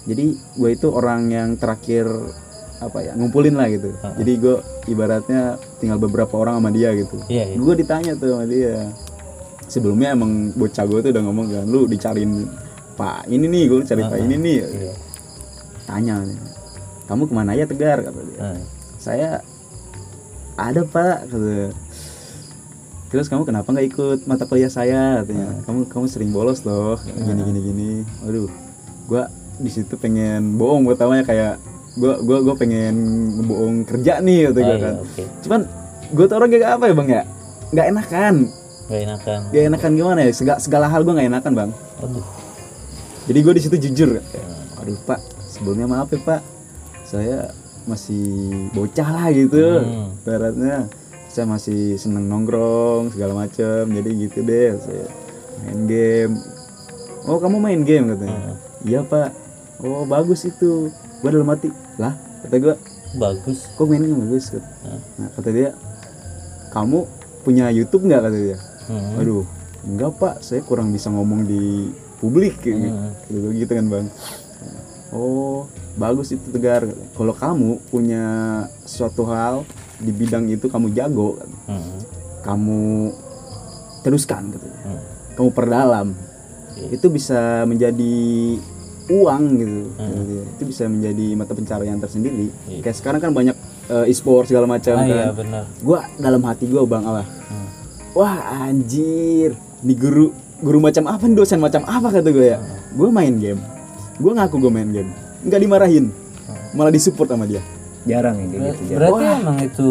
jadi 0.00 0.24
gue 0.32 0.70
itu 0.72 0.88
orang 0.94 1.28
yang 1.28 1.48
terakhir 1.58 2.06
apa 2.80 2.98
ya 3.04 3.12
ngumpulin 3.12 3.54
lah 3.54 3.68
gitu. 3.68 3.92
Jadi 3.92 4.32
gue 4.40 4.56
ibaratnya 4.88 5.60
tinggal 5.78 6.00
beberapa 6.00 6.32
orang 6.40 6.56
sama 6.56 6.70
dia 6.72 6.96
gitu. 6.96 7.20
Iya, 7.28 7.52
iya. 7.52 7.56
gue 7.60 7.74
ditanya 7.76 8.12
tuh 8.16 8.28
sama 8.32 8.44
dia 8.48 8.88
sebelumnya 9.68 10.16
emang 10.16 10.50
bocah 10.56 10.84
gue 10.88 10.98
tuh 11.04 11.10
udah 11.12 11.22
ngomong 11.28 11.46
kan 11.52 11.64
lu 11.68 11.84
dicariin 11.86 12.48
pak 12.96 13.28
ini 13.28 13.46
nih 13.46 13.62
gue 13.68 13.78
cari 13.84 14.02
pak 14.02 14.18
ini 14.18 14.34
nih. 14.40 14.58
Iya. 14.64 14.94
tanya 15.84 16.14
kamu 17.04 17.22
ke 17.26 17.34
mana 17.34 17.50
aja 17.52 17.64
tegar? 17.68 17.98
Kata 18.00 18.20
dia. 18.24 18.38
Heeh. 18.40 18.60
saya 18.96 19.28
ada 20.56 20.80
pak. 20.88 21.28
Kata 21.28 21.76
terus 23.10 23.26
kamu 23.26 23.42
kenapa 23.42 23.66
nggak 23.74 23.88
ikut 23.90 24.18
mata 24.24 24.48
kuliah 24.48 24.72
saya? 24.72 25.20
Katanya 25.20 25.60
kamu 25.68 25.90
kamu 25.90 26.06
sering 26.08 26.30
bolos 26.32 26.64
loh 26.64 26.96
gini 27.04 27.42
gini 27.44 27.60
gini. 27.60 27.90
Waduh 28.24 28.48
gua 29.10 29.26
di 29.60 29.68
situ 29.68 29.92
pengen 30.00 30.56
bohong 30.56 30.88
gue 30.88 30.96
tawanya 30.96 31.26
kayak 31.26 31.60
gua 31.98 32.22
gua 32.22 32.38
gua 32.44 32.54
pengen 32.54 32.94
bohong 33.46 33.82
kerja 33.82 34.22
nih 34.22 34.50
gitu 34.50 34.60
iya, 34.62 34.76
kan. 34.78 34.94
oke. 35.02 35.22
cuman 35.42 35.60
gue 36.10 36.24
tuh 36.26 36.36
orang 36.36 36.50
kayak 36.50 36.70
apa 36.74 36.84
ya 36.90 36.94
bang 36.94 37.08
ya? 37.08 37.22
Nggak 37.70 37.86
enakan. 37.94 38.34
Gak 38.90 39.00
enakan. 39.06 39.40
nggak 39.54 39.64
enakan 39.70 39.90
gimana 39.94 40.20
ya? 40.26 40.32
Segala, 40.34 40.58
segala 40.58 40.86
hal 40.90 41.06
gue 41.06 41.14
nggak 41.14 41.28
enakan 41.30 41.52
bang. 41.54 41.70
Aduh. 42.02 42.26
jadi 43.30 43.38
gue 43.38 43.52
di 43.54 43.62
situ 43.62 43.76
jujur. 43.78 44.08
Kayak, 44.18 44.46
aduh 44.82 44.98
pak 45.06 45.20
sebelumnya 45.46 45.86
maaf 45.86 46.10
ya 46.10 46.18
pak. 46.18 46.40
Saya 47.06 47.54
masih 47.86 48.26
bocah 48.74 49.08
lah 49.08 49.26
gitu. 49.30 49.62
Hmm. 49.82 50.10
baratnya 50.26 50.90
saya 51.30 51.46
masih 51.46 51.94
seneng 51.94 52.26
nongkrong 52.26 53.14
segala 53.14 53.46
macem. 53.46 53.86
Jadi 53.86 54.10
gitu 54.18 54.38
deh 54.42 54.74
saya 54.82 55.06
main 55.62 55.80
game. 55.86 56.34
Oh 57.30 57.38
kamu 57.38 57.62
main 57.62 57.80
game 57.86 58.10
katanya? 58.10 58.58
Iya 58.82 59.06
pak 59.06 59.30
oh 59.82 60.04
bagus 60.04 60.44
itu. 60.44 60.88
Gue 61.20 61.28
dalam 61.28 61.48
hati 61.48 61.68
lah 61.96 62.16
kata 62.40 62.56
gue 62.56 62.74
Bagus. 63.12 63.66
kok 63.68 63.84
main 63.84 64.00
game 64.00 64.22
bagus? 64.22 64.48
Kata. 64.48 64.64
nah 65.16 65.28
kata 65.30 65.48
dia 65.50 65.70
kamu 66.70 67.04
punya 67.40 67.68
YouTube 67.68 68.06
nggak? 68.06 68.22
kata 68.22 68.38
dia. 68.38 68.58
Hmm. 68.86 69.18
aduh 69.18 69.44
enggak 69.82 70.10
pak. 70.16 70.34
Saya 70.40 70.62
kurang 70.62 70.90
bisa 70.90 71.08
ngomong 71.08 71.42
di 71.42 71.90
publik 72.18 72.60
kayak 72.60 72.86
Hmm. 72.86 73.10
gitu, 73.26 73.48
gitu 73.52 73.72
kan 73.72 73.86
bang. 73.86 74.06
Oh 75.10 75.66
bagus 75.94 76.30
itu 76.30 76.46
tegar. 76.48 76.86
Kalau 76.86 77.34
kamu 77.34 77.70
punya 77.90 78.22
suatu 78.84 79.26
hal 79.26 79.66
di 79.98 80.10
bidang 80.10 80.46
itu 80.46 80.66
kamu 80.66 80.92
jago. 80.92 81.36
Hmm. 81.66 81.98
kamu 82.40 83.12
teruskan 84.00 84.48
gitu 84.48 84.64
Hmm. 84.64 85.00
kamu 85.34 85.48
perdalam. 85.50 86.08
Itu 86.88 87.10
bisa 87.10 87.66
menjadi 87.66 88.14
uang 89.10 89.42
gitu. 89.56 89.80
Hmm. 89.92 90.10
gitu 90.14 90.32
ya. 90.32 90.44
itu 90.48 90.62
bisa 90.64 90.82
menjadi 90.86 91.26
mata 91.34 91.52
pencarian 91.52 91.98
tersendiri. 91.98 92.46
Kayak 92.78 92.96
sekarang 92.96 93.20
kan 93.20 93.30
banyak 93.30 93.56
eh, 93.86 94.06
e-sport 94.06 94.46
segala 94.46 94.64
macam 94.64 94.94
Ah, 94.94 95.02
kan. 95.02 95.10
iya 95.10 95.28
benar. 95.30 95.64
gua 95.80 96.06
dalam 96.16 96.42
hati 96.42 96.64
gua 96.64 96.82
bang 96.84 97.02
Allah 97.02 97.26
Hmm. 97.26 97.68
wah 98.12 98.36
anjir 98.62 99.52
nih 99.80 99.96
guru 99.96 100.30
guru 100.60 100.78
macam 100.78 101.08
apa 101.08 101.24
nih, 101.24 101.34
dosen 101.34 101.56
macam 101.56 101.82
apa 101.82 102.08
kata 102.10 102.28
gue 102.28 102.46
ya. 102.46 102.60
Gue 102.92 103.08
main 103.08 103.32
game. 103.34 103.56
Gue 104.16 104.30
ngaku 104.30 104.60
gue 104.60 104.68
main 104.68 104.86
game. 104.86 105.08
Nggak 105.40 105.56
dimarahin. 105.58 106.12
Malah 106.70 106.92
disupport 106.92 107.32
sama 107.32 107.48
dia. 107.48 107.64
Jarang 108.02 108.36
ya 108.36 108.46
kayak 108.46 108.60
gitu 108.76 108.82
jarang. 108.86 109.08
berarti 109.10 109.40
emang 109.40 109.58
itu 109.60 109.90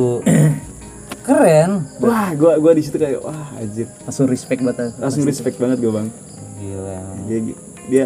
keren. 1.22 1.72
Wah 2.00 2.30
gue 2.34 2.54
gua 2.56 2.72
di 2.72 2.82
situ 2.82 2.96
kayak 2.96 3.20
wah 3.20 3.50
anjir. 3.56 3.90
Langsung 4.04 4.26
respect 4.26 4.62
banget 4.62 4.94
langsung 4.96 5.24
respect 5.26 5.58
banget 5.58 5.78
gue 5.80 5.90
bang. 5.90 6.08
Gila 6.60 6.98
dia, 7.26 7.40
dia 7.88 8.06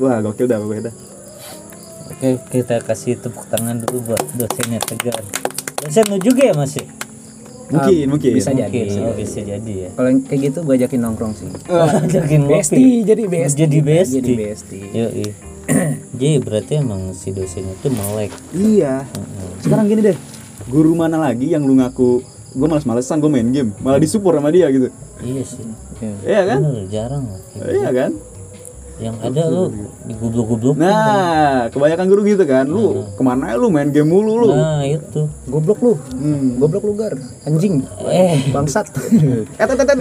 wah 0.00 0.18
gokil 0.20 0.46
dah 0.48 0.58
pokoknya 0.60 0.82
dah. 0.90 0.94
Oke 2.06 2.28
kita 2.52 2.80
kasih 2.80 3.18
tepuk 3.18 3.44
tangan 3.50 3.82
dulu 3.82 4.12
buat 4.12 4.22
dosennya 4.38 4.80
tegar. 4.84 5.20
Dosen 5.82 6.04
lu 6.08 6.18
juga 6.22 6.42
ya 6.48 6.54
masih 6.56 6.86
mungkin 7.66 8.06
mungkin. 8.14 8.30
bisa 8.30 8.50
jadi. 8.54 8.70
mungkin 8.70 9.10
oh, 9.10 9.14
bisa 9.18 9.40
jadi 9.42 9.72
ya. 9.74 9.90
Kalau 9.98 10.08
yang 10.08 10.20
kayak 10.22 10.40
gitu 10.50 10.58
gue 10.62 10.74
ajakin 10.78 11.00
nongkrong 11.02 11.32
sih. 11.34 11.48
Ajakin 11.66 12.40
ngopi. 12.46 12.52
besti 12.54 12.84
jadi 13.02 13.24
besti. 13.26 13.58
Jadi 13.58 13.78
besti. 13.82 14.16
Jadi 14.22 14.32
besti. 14.38 14.80
Yo, 14.94 15.06
jadi 16.20 16.34
berarti 16.38 16.72
emang 16.78 17.10
si 17.10 17.34
dosennya 17.34 17.74
tuh 17.82 17.90
melek. 17.90 18.30
Iya. 18.54 19.02
Sekarang 19.60 19.90
gini 19.90 20.02
deh 20.12 20.18
guru 20.66 20.98
mana 20.98 21.30
lagi 21.30 21.46
yang 21.46 21.62
lu 21.62 21.78
ngaku 21.78 22.26
gue 22.56 22.66
males-malesan 22.66 23.20
gue 23.20 23.30
main 23.30 23.48
game. 23.50 23.74
Malah 23.82 23.98
disupport 23.98 24.38
sama 24.38 24.54
dia 24.54 24.70
gitu. 24.70 24.88
Iya 25.20 25.42
sih. 25.42 25.66
Iya 26.24 26.42
kan? 26.46 26.58
Bener, 26.62 26.84
jarang 26.88 27.22
kayak 27.56 27.72
iya 27.72 27.90
kan 27.90 28.10
yang 28.96 29.16
ada 29.20 29.52
lu 29.52 29.92
digublok-gublok 30.08 30.80
nah 30.80 31.68
kebanyakan 31.68 32.06
guru 32.08 32.20
gitu 32.24 32.44
kan. 32.48 32.64
Lu 32.64 33.04
ke 33.12 33.22
mana 33.22 33.52
ya 33.52 33.56
lu 33.60 33.68
main 33.68 33.92
game 33.92 34.08
mulu 34.08 34.40
lu? 34.40 34.48
Nah 34.56 34.80
itu. 34.88 35.28
Goblok 35.44 35.78
lu. 35.84 35.92
Hmm. 36.16 36.56
goblok 36.56 36.84
lu 36.88 36.92
gar. 36.96 37.12
Anjing. 37.44 37.84
Eh. 38.08 38.40
Bangsat. 38.52 38.88
Eh 39.56 39.66
tet, 39.66 39.74
tet, 39.74 39.98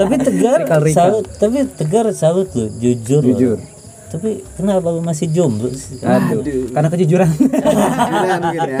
tapi 0.00 0.14
tegar 0.24 0.60
salut 0.88 1.24
tapi 1.36 1.68
tegar 1.76 2.06
salut 2.16 2.48
lu 2.56 2.72
jujur. 2.80 3.22
Loh. 3.22 3.77
Jujur. 4.08 4.10
tapi 4.10 4.30
kenapa 4.54 4.88
lu 4.88 5.00
masih 5.00 5.28
jomblo 5.28 5.68
sih? 5.70 6.00
Aduh. 6.00 6.72
Karena 6.72 6.88
kejujuran. 6.88 7.28
Gila, 7.28 8.36
mungkin 8.40 8.60
ya. 8.66 8.78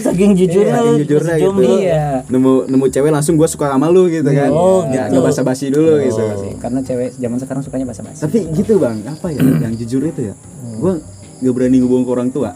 Saking 0.00 0.32
jujurnya 0.34 0.74
Saking 0.74 0.88
lu 0.88 1.00
jujurnya 1.00 1.34
gitu. 1.34 1.44
jomblo. 1.44 1.70
Iya. 1.78 2.04
Nemu 2.26 2.52
nemu 2.66 2.84
cewek 2.88 3.10
langsung 3.10 3.34
gue 3.34 3.46
suka 3.46 3.66
sama 3.68 3.86
lu 3.86 4.06
gitu 4.06 4.26
kan. 4.26 4.50
Oh, 4.50 4.82
Nggak- 4.82 5.08
gitu. 5.08 5.20
basa-basi 5.22 5.66
dulu 5.70 5.92
gitu. 6.00 6.22
karena 6.58 6.80
cewek 6.82 7.14
zaman 7.14 7.38
sekarang 7.38 7.62
sukanya 7.62 7.86
basa-basi. 7.86 8.20
Tapi 8.20 8.38
gitu 8.52 8.76
bang. 8.76 8.98
Apa 9.04 9.30
ya 9.30 9.40
yang 9.40 9.74
jujur 9.74 10.02
itu 10.02 10.20
ya? 10.24 10.34
Gue 10.76 10.98
gak 11.38 11.54
berani 11.54 11.78
ngebohong 11.78 12.02
ke 12.02 12.10
orang 12.10 12.28
tua. 12.28 12.50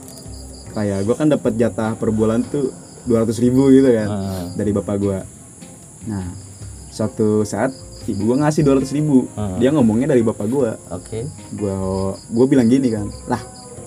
Kayak 0.72 1.04
gue 1.04 1.14
kan 1.14 1.28
dapat 1.28 1.52
jatah 1.54 1.94
per 1.94 2.08
bulan 2.08 2.42
tuh 2.42 2.72
200 3.02 3.34
ribu 3.40 3.66
gitu 3.68 3.90
kan 3.90 4.08
Ah. 4.08 4.46
dari 4.54 4.70
bapak 4.70 4.94
gue 4.96 5.18
nah 6.02 6.22
suatu 6.88 7.42
saat 7.42 7.70
gue 8.08 8.34
ngasih 8.34 8.62
200 8.66 8.96
ribu. 8.98 9.30
Ah. 9.38 9.54
dia 9.56 9.70
ngomongnya 9.70 10.10
dari 10.10 10.22
bapak 10.26 10.46
gue 10.50 10.70
oke. 10.90 11.18
Gue 11.54 11.74
gue 12.18 12.46
bilang 12.50 12.66
gini 12.66 12.88
kan 12.90 13.06
lah 13.30 13.42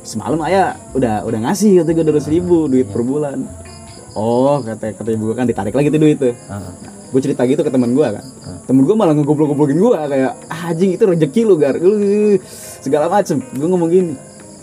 semalam 0.05 0.37
ayah 0.45 0.77
udah 0.93 1.25
udah 1.25 1.39
ngasih 1.49 1.81
kata 1.81 1.91
gue 1.91 2.05
200 2.07 2.35
ribu 2.35 2.69
duit 2.71 2.87
per 2.87 3.01
bulan. 3.03 3.43
Oh 4.15 4.63
kata 4.63 4.95
kata 4.95 5.09
ibu 5.11 5.33
gue 5.33 5.35
kan 5.35 5.43
ditarik 5.43 5.75
lagi 5.75 5.91
tuh 5.91 5.99
duit 5.99 6.17
tuh. 6.21 6.31
Ah. 6.47 6.71
gue 7.11 7.21
cerita 7.23 7.47
gitu 7.47 7.63
ke 7.63 7.71
teman 7.71 7.91
gue 7.91 8.07
kan. 8.07 8.23
Temen 8.65 8.81
gue 8.81 8.95
malah 8.97 9.13
ngegoblok-goblokin 9.15 9.77
gue 9.77 9.91
kayak 9.91 10.33
ah, 10.47 10.71
anjing 10.71 10.95
itu 10.95 11.03
rezeki 11.03 11.41
lu 11.43 11.55
gar. 11.59 11.75
Lu- 11.75 12.39
segala 12.79 13.11
macem. 13.11 13.43
Gue 13.51 13.67
ngomong 13.67 13.89
gini 13.91 14.13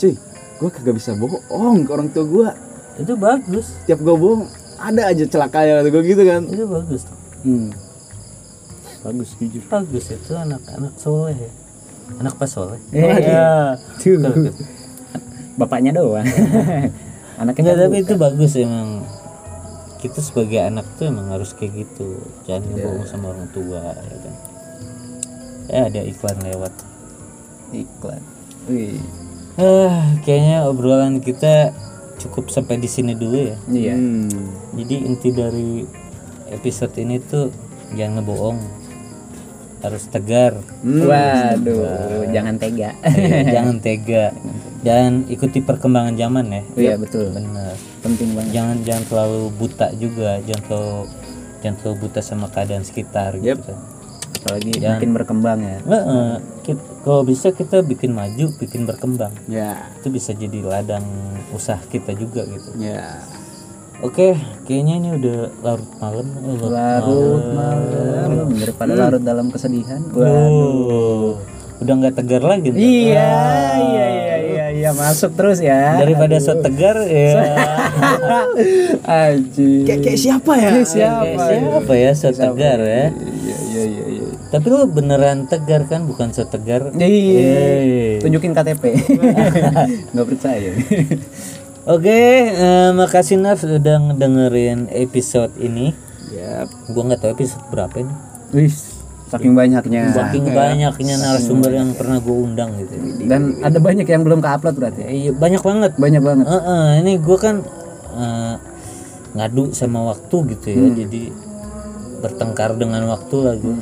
cuy 0.01 0.15
gue 0.63 0.71
kagak 0.71 0.95
bisa 0.95 1.19
bohong 1.19 1.83
ke 1.83 1.91
orang 1.91 2.09
tua 2.15 2.25
gue 2.25 2.49
itu 3.03 3.13
bagus. 3.19 3.67
Tiap 3.85 3.99
gue 4.01 4.15
bohong 4.15 4.47
ada 4.83 5.11
aja 5.11 5.25
celakanya 5.27 5.83
kata 5.83 5.89
gue 5.91 6.03
gitu 6.07 6.23
kan. 6.23 6.43
Itu 6.47 6.65
bagus 6.71 7.01
tuh. 7.07 7.17
Hmm. 7.43 7.71
Bagus 9.03 9.35
jujur 9.39 9.63
bagus 9.67 10.15
itu 10.15 10.33
anak-anak 10.35 10.95
soleh 10.97 11.35
ya. 11.37 11.51
Anak 12.23 12.35
pas 12.39 12.51
soleh. 12.51 12.81
Iya. 12.95 13.79
Tuh. 13.99 14.19
Betul. 14.19 14.55
bapaknya 15.59 15.93
doang. 15.93 16.25
Anaknya 17.41 17.75
Enggak, 17.75 17.77
kan 17.77 17.85
tapi 17.91 17.97
itu 18.01 18.15
bagus 18.17 18.53
emang. 18.57 19.05
Kita 20.03 20.19
sebagai 20.19 20.59
anak 20.59 20.87
tuh 20.99 21.11
emang 21.11 21.31
harus 21.31 21.55
kayak 21.55 21.87
gitu. 21.87 22.19
Jangan 22.47 22.75
bohong 22.75 23.07
sama 23.07 23.31
orang 23.31 23.47
tua 23.55 23.95
ya 23.95 24.17
kan? 24.19 24.35
Ya 25.71 25.81
ada 25.87 26.01
iklan 26.03 26.39
lewat. 26.43 26.75
Iklan. 27.71 28.23
Wih. 28.71 28.99
eh 29.53 29.95
kayaknya 30.25 30.65
obrolan 30.65 31.21
kita 31.21 31.77
cukup 32.17 32.49
sampai 32.49 32.81
di 32.81 32.89
sini 32.89 33.13
dulu 33.13 33.53
ya. 33.53 33.57
Iya. 33.69 33.95
Hmm. 33.99 34.49
jadi 34.81 34.95
inti 35.05 35.29
dari 35.29 35.85
episode 36.49 36.97
ini 36.97 37.21
tuh 37.21 37.53
jangan 37.93 38.23
ngebohong 38.25 38.59
harus 39.83 40.07
tegar. 40.07 40.57
Hmm. 40.81 41.05
waduh 41.05 42.25
jangan 42.31 42.55
tega. 42.57 42.95
Eh, 43.03 43.43
jangan 43.55 43.77
tega. 43.79 44.31
Dan 44.81 45.27
ikuti 45.27 45.59
perkembangan 45.59 46.15
zaman 46.15 46.47
ya. 46.49 46.63
Iya 46.75 46.95
betul. 46.97 47.31
Benar. 47.31 47.75
Penting 48.01 48.33
banget. 48.33 48.51
Jangan 48.53 48.77
jangan 48.83 49.05
terlalu 49.05 49.43
buta 49.53 49.87
juga 49.95 50.39
jangan 50.41 50.63
terlalu 50.65 50.99
jangan 51.59 51.77
terlalu 51.77 51.97
buta 52.01 52.21
sama 52.21 52.47
keadaan 52.49 52.83
sekitar 52.83 53.39
gitu 53.39 53.55
Yep. 53.55 53.59
kan 53.63 53.79
apalagi 54.35 54.71
Jangan- 54.75 54.99
makin 54.99 55.11
berkembang 55.13 55.59
ya. 55.63 55.79
Nggak, 55.81 56.03
eh, 56.05 56.37
kit- 56.63 56.87
kalau 57.01 57.23
bisa 57.23 57.49
kita 57.51 57.79
bikin 57.81 58.11
maju 58.11 58.45
bikin 58.57 58.83
berkembang. 58.83 59.31
Ya. 59.47 59.87
Itu 59.97 60.11
bisa 60.11 60.31
jadi 60.33 60.59
ladang 60.61 61.07
usaha 61.51 61.79
kita 61.85 62.11
juga 62.13 62.43
gitu. 62.45 62.75
Ya 62.77 63.23
oke 64.03 64.27
kayaknya 64.63 64.95
ini 64.97 65.09
udah 65.15 65.39
larut 65.63 65.91
malam. 65.97 66.27
Eh, 66.37 66.57
larut 66.61 67.45
malam. 67.53 68.47
daripada 68.53 68.93
larut 68.93 69.23
dalam 69.23 69.47
kesedihan. 69.49 70.03
Waduh, 70.09 71.39
udah 71.79 71.95
nggak 71.97 72.15
tegar 72.15 72.43
lagi 72.43 72.71
iya 72.71 73.31
iya 73.75 74.07
iya 74.09 74.37
iya 74.39 74.67
iya. 74.73 74.89
Masuk 74.93 75.33
terus 75.33 75.59
ya. 75.59 75.97
Daripada 75.97 76.37
so 76.39 76.55
tegar 76.57 76.99
ya. 77.03 77.43
Aji 79.05 79.83
kayak 79.83 80.01
kayak 80.01 80.19
siapa 80.19 80.53
ya? 80.55 80.71
Siapa 80.83 81.23
Kayak 81.25 81.39
siapa 81.43 81.93
ya 81.95 82.11
so 82.13 82.29
tegar 82.31 82.79
ya? 82.79 83.05
Iya 83.11 83.57
iya 83.71 83.83
iya 83.85 84.05
iya 84.09 84.21
tapi 84.53 84.69
lu 84.69 84.85
beneran 84.85 85.49
tegar 85.49 85.89
kan? 85.89 86.05
Bukan 86.05 86.29
so 86.31 86.45
tegar 86.45 86.93
Iya. 86.93 88.21
tunjukin 88.21 88.53
KTP 88.53 88.85
nggak 90.13 90.27
percaya 90.29 90.71
Oke, 91.83 92.15
eh, 92.47 92.91
makasih 92.93 93.37
Naf 93.37 93.61
udah 93.61 93.77
ngedengerin 94.05 94.87
episode 94.89 95.51
ini. 95.59 95.91
ya 96.31 96.65
Gua 96.89 97.03
nggak 97.05 97.21
tahu 97.21 97.31
episode 97.35 97.65
berapa 97.69 97.93
ini. 97.99 98.15
wih 98.53 98.73
saking 99.27 99.53
banyaknya 99.53 100.13
Saking 100.13 100.45
banyaknya 100.47 101.15
narasumber 101.17 101.73
yang 101.73 101.93
pernah 101.93 102.17
gue 102.19 102.37
undang 102.39 102.77
gitu. 102.77 102.93
dan 103.27 103.57
ada 103.61 103.77
banyak 103.79 104.05
yang 104.05 104.21
belum 104.23 104.41
ke-upload 104.41 104.77
berarti 104.77 105.01
Eh, 105.03 105.17
Iya 105.19 105.33
banyak 105.33 105.61
banget. 105.61 105.93
banyak 105.97 106.21
banget 106.21 106.45
Eh, 106.47 106.63
eh, 106.63 106.89
ini 107.01 107.13
gue 107.17 107.39
kan 107.39 107.65
eh, 108.13 108.55
ngadu 109.33 109.73
sama 109.73 110.05
waktu 110.07 110.37
gitu 110.53 110.67
ya, 110.69 110.85
jadi 110.95 111.23
bertengkar 112.21 112.77
dengan 112.77 113.09
waktu 113.09 113.37
lagi. 113.43 113.67
Ya, 113.67 113.77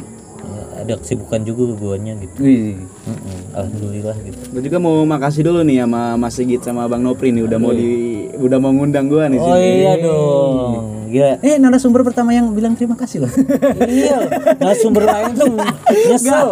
ada 0.80 0.94
kesibukan 0.96 1.40
juga 1.40 1.62
guanya 1.74 2.16
gitu. 2.16 2.36
wih 2.38 2.76
Mm-mm, 3.04 3.38
Alhamdulillah 3.52 4.16
gitu. 4.20 4.40
gue 4.50 4.62
juga 4.62 4.78
mau 4.78 5.04
makasih 5.04 5.42
dulu 5.42 5.60
nih 5.60 5.80
sama 5.80 6.00
Mas 6.16 6.32
Sigit 6.32 6.60
sama 6.60 6.84
Bang 6.84 7.00
Nopri 7.00 7.30
nih 7.30 7.42
udah 7.42 7.56
mau 7.56 7.70
di 7.70 7.90
udah 8.32 8.58
mau 8.58 8.70
ngundang 8.70 9.06
gue 9.06 9.24
nih 9.26 9.38
Oh 9.38 9.46
sini. 9.50 9.68
iya 9.78 9.92
dong, 9.96 10.62
gila. 11.10 11.32
eh 11.40 11.58
narasumber 11.58 12.00
pertama 12.00 12.30
yang 12.30 12.48
bilang 12.50 12.72
terima 12.72 12.94
kasih 12.94 13.26
loh 13.26 13.32
iya, 13.84 14.22
narasumber 14.56 15.02
lain 15.02 15.32
tuh 15.34 15.54
nyesel. 16.06 16.48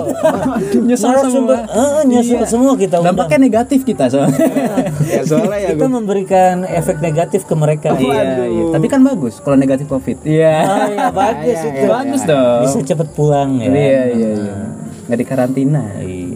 nyesel 0.82 1.08
narasumber, 1.08 1.56
semua 1.62 1.78
eh, 1.78 2.02
nyesel 2.04 2.42
semua 2.44 2.72
kita 2.74 2.98
undang. 2.98 3.14
dampaknya 3.14 3.38
negatif 3.40 3.80
kita 3.82 4.10
soalnya 4.10 4.38
ya 5.06 5.22
soalnya 5.22 5.58
ya 5.62 5.68
kita 5.72 5.86
memberikan 5.86 6.54
efek 6.64 6.98
negatif 6.98 7.42
ke 7.42 7.54
mereka. 7.54 7.94
iya, 7.94 8.44
iya. 8.44 8.64
tapi 8.68 8.86
kan 8.86 9.00
bagus 9.00 9.38
kalau 9.38 9.54
negatif 9.54 9.86
covid 9.86 10.18
iya 10.22 10.56
Oh 10.60 10.86
iya 10.88 11.08
bagus 11.08 11.58
itu. 11.60 11.82
bagus 11.86 12.22
dong 12.22 12.62
Bisa 12.66 12.78
cepet 12.84 13.08
pulang 13.12 13.56
ya. 13.56 13.68
iya 13.68 14.02
iya 14.10 14.30
iya 14.34 14.56
nggak 15.06 15.18
di 15.18 15.26
karantina 15.26 15.84
Iya. 15.98 16.27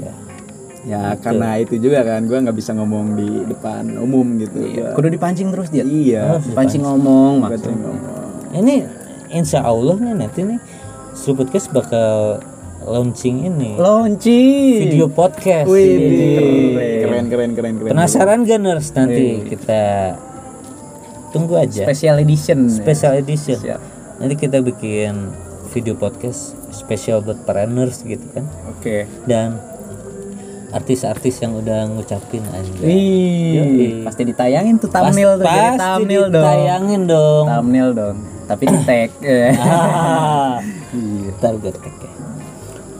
Ya 0.82 1.14
karena 1.16 1.56
itu 1.56 1.78
juga 1.78 2.02
kan 2.02 2.26
gue 2.26 2.34
nggak 2.34 2.56
bisa 2.56 2.74
ngomong 2.74 3.14
di 3.14 3.28
depan 3.46 3.86
umum 3.96 4.34
gitu 4.36 4.58
Gua- 4.74 4.94
kudu 4.94 5.08
dipancing 5.08 5.48
terus 5.48 5.70
dia? 5.70 5.86
Iya 5.86 6.42
pancing 6.52 6.82
ngomong 6.82 7.38
Pancing 7.40 7.70
maksudnya. 7.70 7.76
ngomong. 7.78 8.52
Ini 8.52 8.74
insya 9.30 9.62
Allah 9.62 9.96
nih 9.96 10.14
nanti 10.16 10.40
nih 10.42 10.58
Podcast 11.12 11.70
bakal 11.70 12.40
launching 12.82 13.46
ini. 13.46 13.78
Launching. 13.78 14.90
Video 14.90 15.06
podcast. 15.06 15.70
Wih, 15.70 15.86
Jadi, 15.86 16.26
keren 16.98 17.24
keren 17.30 17.50
keren 17.54 17.74
keren 17.78 17.90
Penasaran 17.94 18.42
gak 18.42 18.58
ners? 18.58 18.90
Nanti 18.90 19.46
kita 19.46 19.82
tunggu 21.30 21.56
aja. 21.56 21.86
Special 21.86 22.16
edition. 22.18 22.66
Special 22.66 23.12
edition. 23.14 23.58
Siap. 23.60 23.80
Nanti 24.18 24.34
kita 24.34 24.58
bikin 24.60 25.30
video 25.70 25.94
podcast 25.94 26.58
spesial 26.68 27.20
buat 27.20 27.44
para 27.44 27.64
nurse 27.64 28.02
gitu 28.02 28.24
kan. 28.30 28.44
oke. 28.68 29.06
Dan 29.24 29.56
artis-artis 30.72 31.38
yang 31.38 31.52
udah 31.54 31.84
ngucapin. 31.86 32.42
Wih, 32.80 33.52
Yoi. 33.54 33.86
pasti 34.02 34.24
ditayangin 34.24 34.80
tuh 34.80 34.88
thumbnail 34.88 35.36
tuh 35.36 35.44
jadi 35.44 35.76
Pasti 35.76 35.80
thumbnail 35.84 36.24
dong. 36.26 36.42
ditayangin 36.42 37.02
dong. 37.06 37.44
Thumbnail 37.46 37.90
dong. 37.92 38.16
Tapi 38.48 38.62
di 38.66 38.78
tag. 38.82 39.10
Ah, 39.62 40.58
iya 40.92 41.30
Ntar 41.38 41.54
gue 41.56 41.72
tag 41.72 41.94
ya. 41.94 42.10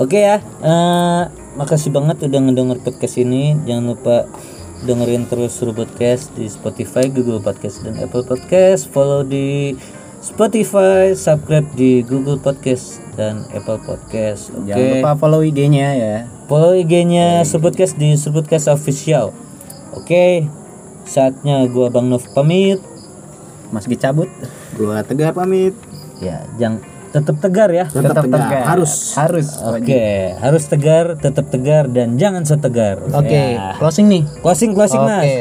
Oke 0.01 0.19
ya, 0.19 0.37
eh, 0.41 1.23
makasih 1.55 1.93
banget 1.93 2.25
udah 2.25 2.41
ngedenger 2.41 2.79
podcast 2.81 3.17
ini. 3.17 3.57
Jangan 3.65 3.85
lupa 3.93 4.17
dengerin 4.83 5.31
terus 5.31 5.55
Suruh 5.55 5.71
Podcast 5.73 6.35
di 6.35 6.51
Spotify, 6.51 7.07
Google 7.07 7.39
Podcast 7.39 7.85
dan 7.87 8.01
Apple 8.01 8.25
Podcast. 8.25 8.91
Follow 8.91 9.23
di 9.23 9.77
Spotify, 10.23 11.19
subscribe 11.19 11.67
di 11.75 12.07
Google 12.07 12.39
Podcast 12.39 13.03
dan 13.19 13.43
Apple 13.51 13.83
Podcast. 13.83 14.55
Oke. 14.55 14.71
Jangan 14.71 14.87
lupa 15.03 15.11
follow 15.19 15.43
IG-nya 15.43 15.89
ya. 15.99 16.17
Follow 16.47 16.79
IG-nya 16.79 17.43
Surbpodcast 17.43 17.99
di 17.99 18.15
Surbpodcast 18.15 18.71
Official. 18.71 19.35
Oke. 19.99 20.47
Saatnya 21.03 21.67
gua 21.67 21.91
Bang 21.91 22.07
Nov 22.07 22.23
pamit. 22.39 22.79
Mas 23.75 23.91
Gi 23.91 23.99
cabut. 23.99 24.31
Gua 24.79 25.03
tegar 25.03 25.35
pamit. 25.35 25.75
Ya, 26.23 26.47
jangan 26.55 26.87
tetap 27.11 27.37
tegar 27.43 27.69
ya. 27.75 27.91
Tetap 27.91 28.23
tegar. 28.23 28.63
Harus. 28.63 29.19
Harus. 29.19 29.49
Oke, 29.59 30.39
harus 30.39 30.65
tegar, 30.71 31.19
tetap 31.19 31.51
tegar 31.51 31.91
dan 31.91 32.15
jangan 32.15 32.47
setegar. 32.47 33.03
Oke, 33.11 33.59
Ya. 33.59 33.75
closing 33.75 34.07
nih. 34.07 34.23
Closing 34.39 34.71
closing 34.71 35.03
Mas. 35.03 35.27
Oke. 35.27 35.41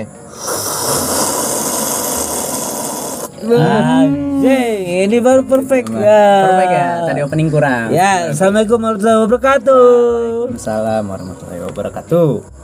Anjay, 3.41 4.71
ini 5.08 5.17
baru 5.23 5.41
perfect 5.47 5.88
ya. 5.95 6.23
Perfect 6.47 6.71
ya. 6.75 6.88
Tadi 7.08 7.19
opening 7.23 7.49
kurang. 7.49 7.88
Ya, 7.95 8.32
assalamualaikum 8.36 8.77
warahmatullahi 8.84 9.21
wabarakatuh. 9.25 10.56
Assalamualaikum 10.56 11.08
warahmatullahi 11.10 11.62
wabarakatuh. 11.65 12.61